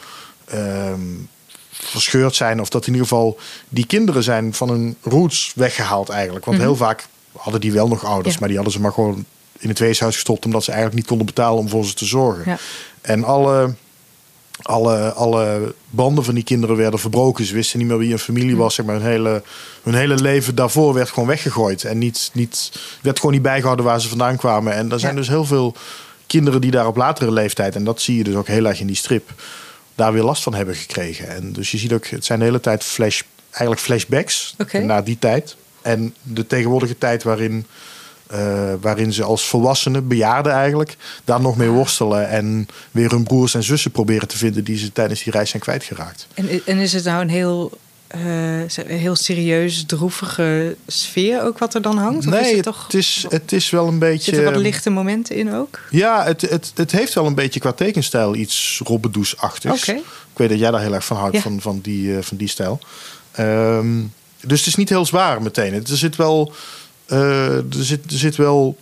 [0.46, 1.00] ehm,
[1.80, 2.62] verscheurd zijn.
[2.62, 6.46] Of dat in ieder geval die kinderen zijn van hun roots weggehaald eigenlijk.
[6.46, 8.34] Want heel vaak hadden die wel nog ouders.
[8.34, 8.40] Ja.
[8.40, 9.26] Maar die hadden ze maar gewoon
[9.58, 10.46] in het weeshuis gestopt.
[10.46, 12.44] Omdat ze eigenlijk niet konden betalen om voor ze te zorgen.
[12.46, 12.58] Ja.
[13.02, 13.74] En alle
[14.62, 17.46] alle, alle banden van die kinderen werden verbroken.
[17.46, 18.76] Ze wisten niet meer wie een familie was.
[18.76, 19.44] Zeg maar, hun, hele,
[19.84, 21.84] hun hele leven daarvoor werd gewoon weggegooid.
[21.84, 22.72] En niet, niet,
[23.02, 24.74] werd gewoon niet bijgehouden waar ze vandaan kwamen.
[24.74, 25.20] En er zijn Ja.
[25.20, 25.76] dus heel veel
[26.28, 27.76] kinderen die daar op latere leeftijd...
[27.76, 29.30] en dat zie je dus ook heel erg in die strip...
[29.98, 31.28] daar weer last van hebben gekregen.
[31.28, 35.20] En dus je ziet ook, het zijn de hele tijd flash, eigenlijk flashbacks naar die
[35.20, 35.56] tijd.
[35.82, 37.66] En de tegenwoordige tijd waarin...
[38.28, 42.30] eh, waarin ze als volwassenen, bejaarden eigenlijk, daar nog mee worstelen.
[42.30, 45.62] En weer hun broers en zussen proberen te vinden die ze tijdens die reis zijn
[45.62, 46.28] kwijtgeraakt.
[46.34, 47.78] En, en is het nou een heel,
[48.08, 52.28] eh, een heel serieus, droevige sfeer ook wat er dan hangt?
[52.28, 54.34] Of is nee, het toch, het, is, het is wel een beetje.
[54.36, 55.80] zitten wat lichte momenten in ook?
[55.90, 59.82] Ja, het, het, het heeft wel een beetje qua tekenstijl iets Robbedoes-achtigs.
[59.90, 59.98] Oké.
[60.00, 61.42] Ik weet dat jij daar heel erg van houdt, Ja.
[61.42, 62.80] van, van, die, eh, van die stijl.
[63.32, 64.00] Ehm,
[64.42, 65.74] dus het is niet heel zwaar meteen.
[65.74, 66.54] Er zit wel,
[67.06, 68.78] eh, er zit, er zit wel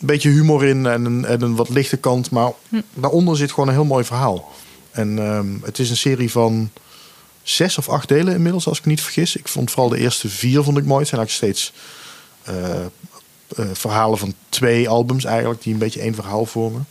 [0.00, 2.30] een beetje humor in en een, en een wat lichte kant.
[2.30, 2.80] Maar Hm.
[2.94, 4.52] daaronder zit gewoon een heel mooi verhaal.
[4.90, 6.70] En ehm, het is een serie van
[7.42, 9.36] zes of acht delen inmiddels, als ik me niet vergis.
[9.36, 11.00] Ik vond vooral de eerste vier vond ik mooi.
[11.00, 11.72] Het zijn eigenlijk steeds
[12.42, 12.80] eh,
[13.56, 16.86] eh, verhalen van twee albums eigenlijk, die een beetje één verhaal vormen.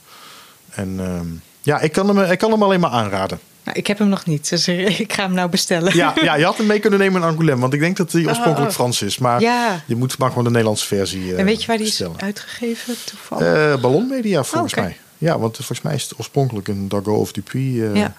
[0.69, 1.27] En ehm,
[1.61, 3.39] ja, ik kan, hem, ik kan hem alleen maar aanraden.
[3.63, 4.67] Nou, ik heb hem nog niet, dus
[5.03, 5.95] ik ga hem nou bestellen.
[5.95, 8.25] Ja, ja, je had hem mee kunnen nemen in Angoulême, want ik denk dat hij
[8.27, 8.75] oorspronkelijk oh.
[8.75, 9.17] Frans is.
[9.17, 9.83] Maar Ja.
[9.85, 12.95] je moet maar gewoon de Nederlandse versie eh En weet je waar die is uitgegeven
[13.05, 13.79] toevallig?
[13.81, 14.87] Ballon Media volgens Oh, oké.
[14.87, 14.97] mij.
[15.17, 18.13] Ja, want volgens mij is het oorspronkelijk een Dago of Dupuis Ja.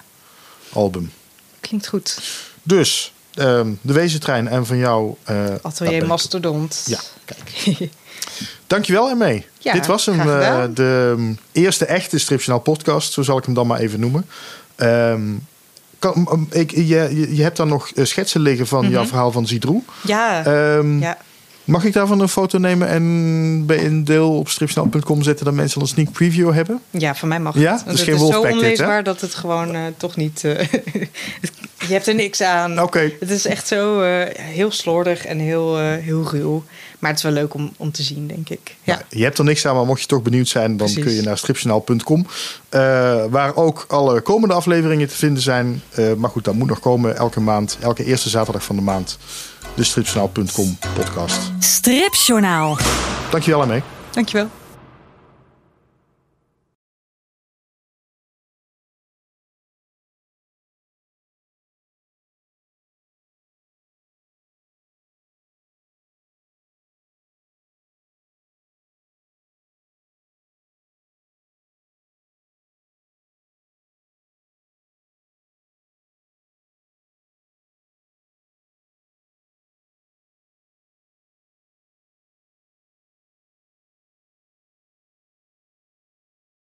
[0.73, 1.11] album.
[1.61, 2.19] Klinkt goed.
[2.63, 5.15] Dus, ehm, de Wezentrein en van jou...
[5.23, 6.07] eh, Atelier.
[6.07, 6.83] Mastodont.
[6.87, 7.89] Ja, kijk.
[8.67, 9.45] Dankjewel Ermee.
[9.59, 13.13] Ja, Dit was hem, eh, de um, eerste echte Stripjournaal podcast.
[13.13, 14.25] Zo zal ik hem dan maar even noemen.
[14.75, 15.21] Ehm,
[15.99, 19.47] kan, um, ik, je, je- hebt dan nog eh, schetsen liggen van jouw verhaal van
[19.47, 19.81] Zidroe.
[20.03, 21.17] Ja, Ehm, ja.
[21.63, 25.45] Mag ik daarvan een foto nemen en bij een deel op stripjournaal.com zetten...
[25.45, 26.79] dat mensen al een sneak preview hebben?
[26.89, 27.71] ja, van mij mag Ja?
[27.71, 27.85] het.
[27.85, 30.43] Dat het is zo dit, onleesbaar dat het gewoon eh, toch niet...
[30.43, 30.67] eh,
[31.87, 32.81] je hebt er niks aan.
[32.81, 33.11] Oké.
[33.19, 36.63] Het is echt zo eh, heel slordig en heel, heel ruw.
[36.99, 38.75] Maar het is wel leuk om, om te zien, denk ik.
[38.83, 38.93] Ja.
[38.93, 40.77] Nou, je hebt er niks aan, maar mocht je toch benieuwd zijn...
[40.77, 41.03] dan Precies.
[41.03, 42.25] kun je naar stripjournaal.com.
[42.69, 42.79] eh,
[43.29, 45.81] waar ook alle komende afleveringen te vinden zijn.
[46.17, 47.77] Maar goed, dat moet nog komen elke maand.
[47.81, 49.17] Elke eerste zaterdag van de maand.
[49.75, 51.39] De stripjournaal.com podcast.
[51.59, 52.77] Stripjournaal.
[53.29, 53.81] Dankjewel, Ermee.
[54.11, 54.49] Dankjewel.